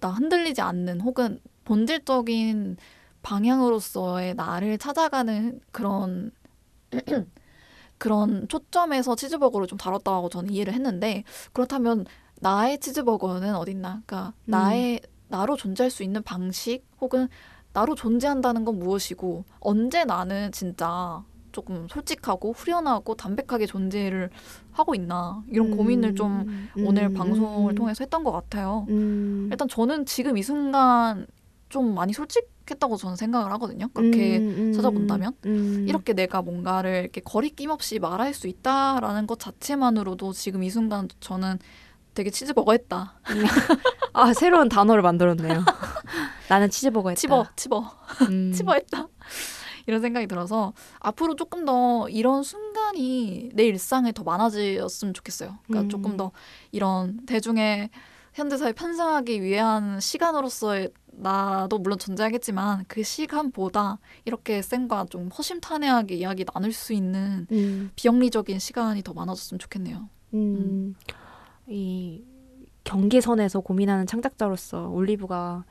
나 0.00 0.10
흔들리지 0.10 0.60
않는 0.60 1.00
혹은 1.00 1.40
본질적인 1.64 2.76
방향으로서의 3.22 4.34
나를 4.34 4.76
찾아가는 4.78 5.60
그런 5.72 6.30
그런 7.98 8.46
초점에서 8.48 9.16
치즈버거를 9.16 9.66
좀 9.66 9.78
다뤘다고 9.78 10.28
저는 10.28 10.50
이해를 10.50 10.72
했는데 10.74 11.24
그렇다면 11.52 12.06
나의 12.40 12.78
치즈버거는 12.78 13.54
어딨나? 13.56 14.02
그러니까 14.06 14.34
음. 14.48 14.50
나의 14.50 15.00
나로 15.28 15.56
존재할 15.56 15.90
수 15.90 16.02
있는 16.02 16.22
방식 16.22 16.84
혹은 17.00 17.28
나로 17.78 17.94
존재한다는 17.94 18.64
건 18.64 18.80
무엇이고 18.80 19.44
언제 19.60 20.04
나는 20.04 20.50
진짜 20.50 21.22
조금 21.52 21.86
솔직하고 21.88 22.52
후련하고 22.52 23.14
담백하게 23.14 23.66
존재를 23.66 24.30
하고 24.72 24.94
있나? 24.96 25.42
이런 25.48 25.76
고민을 25.76 26.14
좀 26.16 26.44
음, 26.76 26.84
오늘 26.84 27.04
음, 27.04 27.14
방송을 27.14 27.72
음, 27.72 27.74
통해서 27.76 28.02
했던 28.02 28.24
것 28.24 28.32
같아요. 28.32 28.84
음, 28.88 29.48
일단 29.50 29.68
저는 29.68 30.06
지금 30.06 30.36
이 30.36 30.42
순간 30.42 31.26
좀 31.68 31.94
많이 31.94 32.12
솔직했다고 32.12 32.96
저는 32.96 33.14
생각을 33.16 33.52
하거든요. 33.52 33.88
그렇게 33.94 34.38
음, 34.38 34.54
음, 34.58 34.72
찾아본다면. 34.72 35.32
음, 35.46 35.86
이렇게 35.88 36.14
내가 36.14 36.42
뭔가를 36.42 37.02
이렇게 37.02 37.20
거리낌 37.20 37.70
없이 37.70 38.00
말할 38.00 38.34
수 38.34 38.48
있다라는 38.48 39.26
것 39.28 39.38
자체만으로도 39.38 40.32
지금 40.32 40.64
이 40.64 40.70
순간 40.70 41.08
저는 41.20 41.58
되게 42.18 42.30
치즈버거 42.30 42.72
했다. 42.72 43.14
아 44.12 44.34
새로운 44.34 44.68
단어를 44.68 45.02
만들었네요. 45.02 45.64
나는 46.50 46.68
치즈버거 46.68 47.10
했다. 47.10 47.20
치버 47.20 47.46
치버 47.54 47.92
음, 48.28 48.50
치버 48.52 48.74
했다. 48.74 49.06
이런 49.86 50.00
생각이 50.00 50.26
들어서 50.26 50.72
앞으로 50.98 51.36
조금 51.36 51.64
더 51.64 52.08
이런 52.08 52.42
순간이 52.42 53.50
내 53.54 53.66
일상에 53.66 54.10
더 54.10 54.24
많아졌으면 54.24 55.14
좋겠어요. 55.14 55.58
그러니까 55.68 55.86
음. 55.86 55.88
조금 55.88 56.16
더 56.16 56.32
이런 56.72 57.24
대중의 57.24 57.90
현대사에 58.34 58.72
편승하기 58.72 59.40
위한 59.40 60.00
시간으로서의 60.00 60.90
나도 61.12 61.78
물론 61.78 62.00
존재하겠지만 62.00 62.84
그 62.88 63.04
시간보다 63.04 63.98
이렇게 64.24 64.60
쌤과 64.60 65.06
좀 65.10 65.28
허심탄회하게 65.28 66.16
이야기 66.16 66.44
나눌 66.44 66.72
수 66.72 66.92
있는 66.92 67.46
음, 67.52 67.92
비영리적인 67.94 68.58
시간이 68.58 69.04
더 69.04 69.14
많아졌으면 69.14 69.60
좋겠네요. 69.60 70.08
음, 70.34 70.94
이 71.68 72.22
경계선에서 72.84 73.60
고민하는 73.60 74.06
창작자로서 74.06 74.88
올리브가 74.88 75.64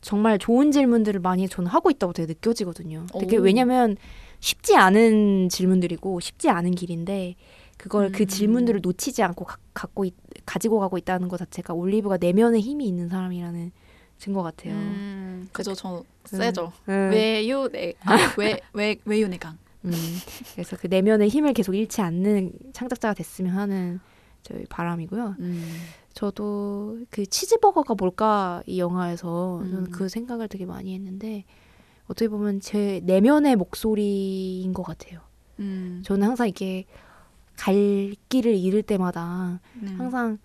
정말 0.00 0.38
좋은 0.38 0.70
질문들을 0.70 1.20
많이 1.20 1.48
저는 1.48 1.68
하고 1.70 1.90
있다고 1.90 2.12
되게 2.12 2.26
느껴지거든요. 2.32 3.06
되게 3.18 3.38
오. 3.38 3.42
왜냐면 3.42 3.96
쉽지 4.40 4.76
않은 4.76 5.48
질문들이고 5.48 6.20
쉽지 6.20 6.50
않은 6.50 6.72
길인데 6.72 7.34
그걸 7.78 8.12
그 8.12 8.22
음. 8.24 8.26
질문들을 8.26 8.80
놓치지 8.82 9.22
않고 9.22 9.44
가, 9.46 9.56
갖고 9.72 10.04
있- 10.04 10.14
가지고 10.46 10.78
가고 10.78 10.98
있다는 10.98 11.28
것 11.28 11.38
자체가 11.38 11.74
올리브가 11.74 12.18
내면에 12.18 12.60
힘이 12.60 12.86
있는 12.86 13.08
사람이라는 13.08 13.72
증거 14.18 14.42
같아요. 14.42 14.74
음, 14.74 15.48
그죠. 15.52 15.74
저 15.74 15.96
음. 15.98 16.04
세죠. 16.24 16.72
음. 16.88 17.10
외유 17.10 17.68
내 17.72 17.94
아, 18.04 18.16
외외 18.38 18.96
외유 19.04 19.26
내강. 19.26 19.58
음, 19.86 19.92
그래서 20.52 20.76
그 20.76 20.86
내면의 20.86 21.28
힘을 21.28 21.52
계속 21.52 21.74
잃지 21.74 22.00
않는 22.00 22.52
창작자가 22.72 23.12
됐으면 23.14 23.54
하는 23.54 24.00
저희 24.44 24.64
바람이고요. 24.66 25.36
음. 25.40 25.64
저도 26.12 27.00
그 27.10 27.26
치즈버거가 27.26 27.94
뭘까 27.94 28.62
이 28.66 28.78
영화에서 28.78 29.62
저는 29.64 29.78
음. 29.86 29.90
그 29.90 30.08
생각을 30.08 30.46
되게 30.46 30.64
많이 30.64 30.94
했는데 30.94 31.44
어떻게 32.06 32.28
보면 32.28 32.60
제 32.60 33.00
내면의 33.04 33.56
목소리인 33.56 34.72
것 34.72 34.84
같아요. 34.84 35.20
음. 35.58 36.02
저는 36.04 36.28
항상 36.28 36.48
이게 36.48 36.84
갈 37.56 38.14
길을 38.28 38.54
잃을 38.54 38.82
때마다 38.82 39.60
네. 39.80 39.92
항상 39.94 40.38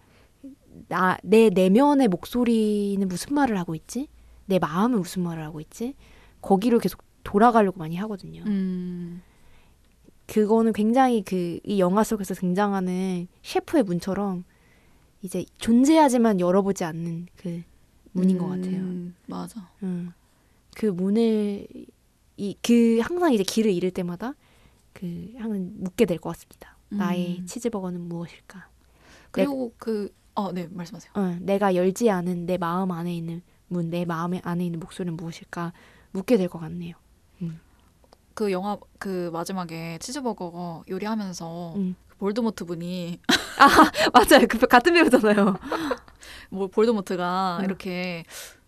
나 0.88 1.18
내 1.24 1.50
내면의 1.50 2.08
목소리는 2.08 3.06
무슨 3.08 3.36
말을 3.36 3.58
하고 3.58 3.76
있지? 3.76 4.08
내 4.46 4.58
마음은 4.60 5.00
무슨 5.00 5.24
말을 5.24 5.44
하고 5.44 5.60
있지? 5.60 5.96
거기로 6.42 6.80
계속 6.80 7.04
돌아가려고 7.24 7.78
많이 7.80 7.96
하거든요. 7.98 8.44
음. 8.48 9.22
그거는 10.32 10.74
굉장히 10.74 11.24
그 11.24 11.60
이 11.64 11.80
영화 11.80 12.04
속에서 12.04 12.34
등장하는 12.36 13.28
셰프의 13.44 13.84
문처럼 13.84 14.44
이제 15.22 15.44
존재하지만 15.58 16.40
열어보지 16.40 16.84
않는 16.84 17.28
그 17.36 17.64
문인 18.12 18.38
것 18.38 18.48
같아요. 18.48 18.78
음, 18.78 19.16
맞아. 19.26 19.70
음. 19.84 20.12
그 20.76 20.86
문을 20.86 21.68
이 22.38 22.56
그 22.62 23.00
항상 23.02 23.34
이제 23.34 23.44
길을 23.44 23.72
잃을 23.74 23.92
때마다 23.92 24.34
그 24.94 25.34
항상 25.38 25.72
묻게 25.78 26.06
될 26.06 26.18
것 26.20 26.30
같습니다. 26.30 26.78
나의 26.90 27.40
음. 27.40 27.46
치즈버거는 27.46 28.00
무엇일까? 28.02 28.70
그리고 29.32 29.74
그 29.78 30.14
어, 30.36 30.52
네, 30.54 30.68
말씀하세요. 30.72 31.12
어, 31.16 31.38
내가 31.42 31.76
열지 31.76 32.10
않은 32.10 32.46
내 32.46 32.58
마음 32.58 32.92
안에 32.92 33.14
있는 33.16 33.42
문, 33.68 33.90
내 33.90 34.06
마음 34.06 34.34
안에 34.42 34.66
있는 34.66 34.80
목소리는 34.80 35.16
무엇일까? 35.18 35.74
묻게 36.12 36.38
될 36.38 36.48
것 36.48 36.60
같네요. 36.60 36.96
그 38.40 38.54
영화 38.54 38.78
그 39.00 39.30
마지막에 39.34 39.98
치즈버거 40.00 40.86
요리하면서 40.88 41.74
음. 41.76 41.96
그 42.08 42.16
볼드모트 42.16 42.64
분이 42.64 43.20
맞아요. 44.14 44.48
그 44.48 44.58
같은 44.60 44.94
배우잖아요. 44.94 45.58
뭐 46.50 46.68
볼드모트가 46.68 47.58
음. 47.60 47.66
이렇게 47.66 48.24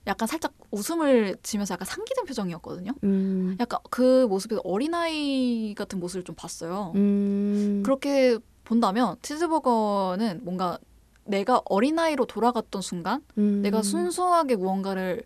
약간 0.07 0.27
살짝 0.27 0.53
웃음을 0.71 1.37
지면서 1.41 1.75
약간 1.75 1.85
상기된 1.85 2.25
표정이었거든요. 2.25 2.91
음. 3.05 3.55
약간 3.61 3.79
그 3.89 4.27
모습에서 4.27 4.59
어린아이 4.65 5.73
같은 5.77 6.01
모습을 6.01 6.25
좀 6.25 6.35
봤어요. 6.35 6.91
음. 6.95 7.81
그렇게 7.85 8.39
본다면 8.65 9.15
치즈버거는 9.21 10.41
뭔가 10.43 10.79
내가 11.23 11.61
어린아이로 11.63 12.25
돌아갔던 12.25 12.81
순간 12.81 13.23
음. 13.37 13.61
내가 13.61 13.83
순수하게 13.83 14.57
무언가를 14.57 15.23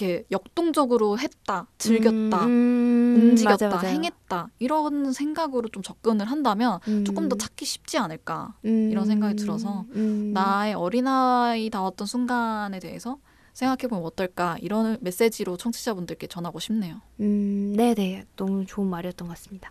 이렇게 0.00 0.24
역동적으로 0.30 1.18
했다, 1.18 1.66
즐겼다, 1.76 2.46
음, 2.46 3.14
움직였다, 3.16 3.68
맞아. 3.68 3.86
행했다 3.86 4.48
이런 4.58 5.12
생각으로 5.12 5.68
좀 5.68 5.82
접근을 5.82 6.26
한다면 6.26 6.80
음. 6.88 7.04
조금 7.04 7.28
더 7.28 7.36
찾기 7.36 7.66
쉽지 7.66 7.98
않을까. 7.98 8.54
음. 8.64 8.88
이런 8.90 9.04
생각이 9.04 9.36
들어서 9.36 9.84
음. 9.94 10.32
나의 10.32 10.74
어린아이 10.74 11.68
다웠던 11.68 12.06
순간에 12.06 12.78
대해서 12.80 13.18
생각해보면 13.52 14.04
어떨까 14.04 14.56
이런 14.60 14.96
메시지로 15.02 15.58
청취자분들께 15.58 16.26
전하고 16.28 16.60
싶네요. 16.60 17.02
음, 17.20 17.74
네네. 17.76 18.24
너무 18.36 18.64
좋은 18.64 18.86
말이었던 18.88 19.28
것 19.28 19.34
같습니다. 19.34 19.70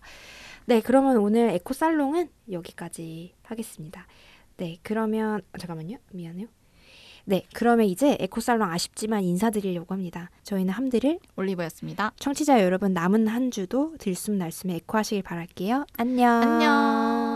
네, 0.66 0.82
그러면 0.82 1.18
오늘 1.18 1.50
에코 1.50 1.74
살롱은 1.74 2.30
여기까지 2.52 3.34
하겠습니다. 3.42 4.06
네, 4.58 4.78
그러면, 4.84 5.42
아, 5.54 5.58
잠깐만요. 5.58 5.98
미안해요. 6.12 6.48
네, 7.30 7.46
그러면 7.54 7.86
이제 7.86 8.18
에코살롱 8.20 8.68
아쉽지만 8.72 9.24
인사드리려고 9.24 9.94
합니다. 9.94 10.32
저희는 10.42 10.74
함들을 10.74 11.20
올리브였습니다. 11.36 12.12
청취자 12.18 12.64
여러분 12.64 12.92
남은 12.94 13.28
한 13.28 13.52
주도 13.52 13.94
들숨 14.00 14.40
날숨에 14.40 14.78
에코하시길 14.78 15.22
바랄게요. 15.22 15.86
안녕. 15.98 16.42
안녕. 16.42 17.29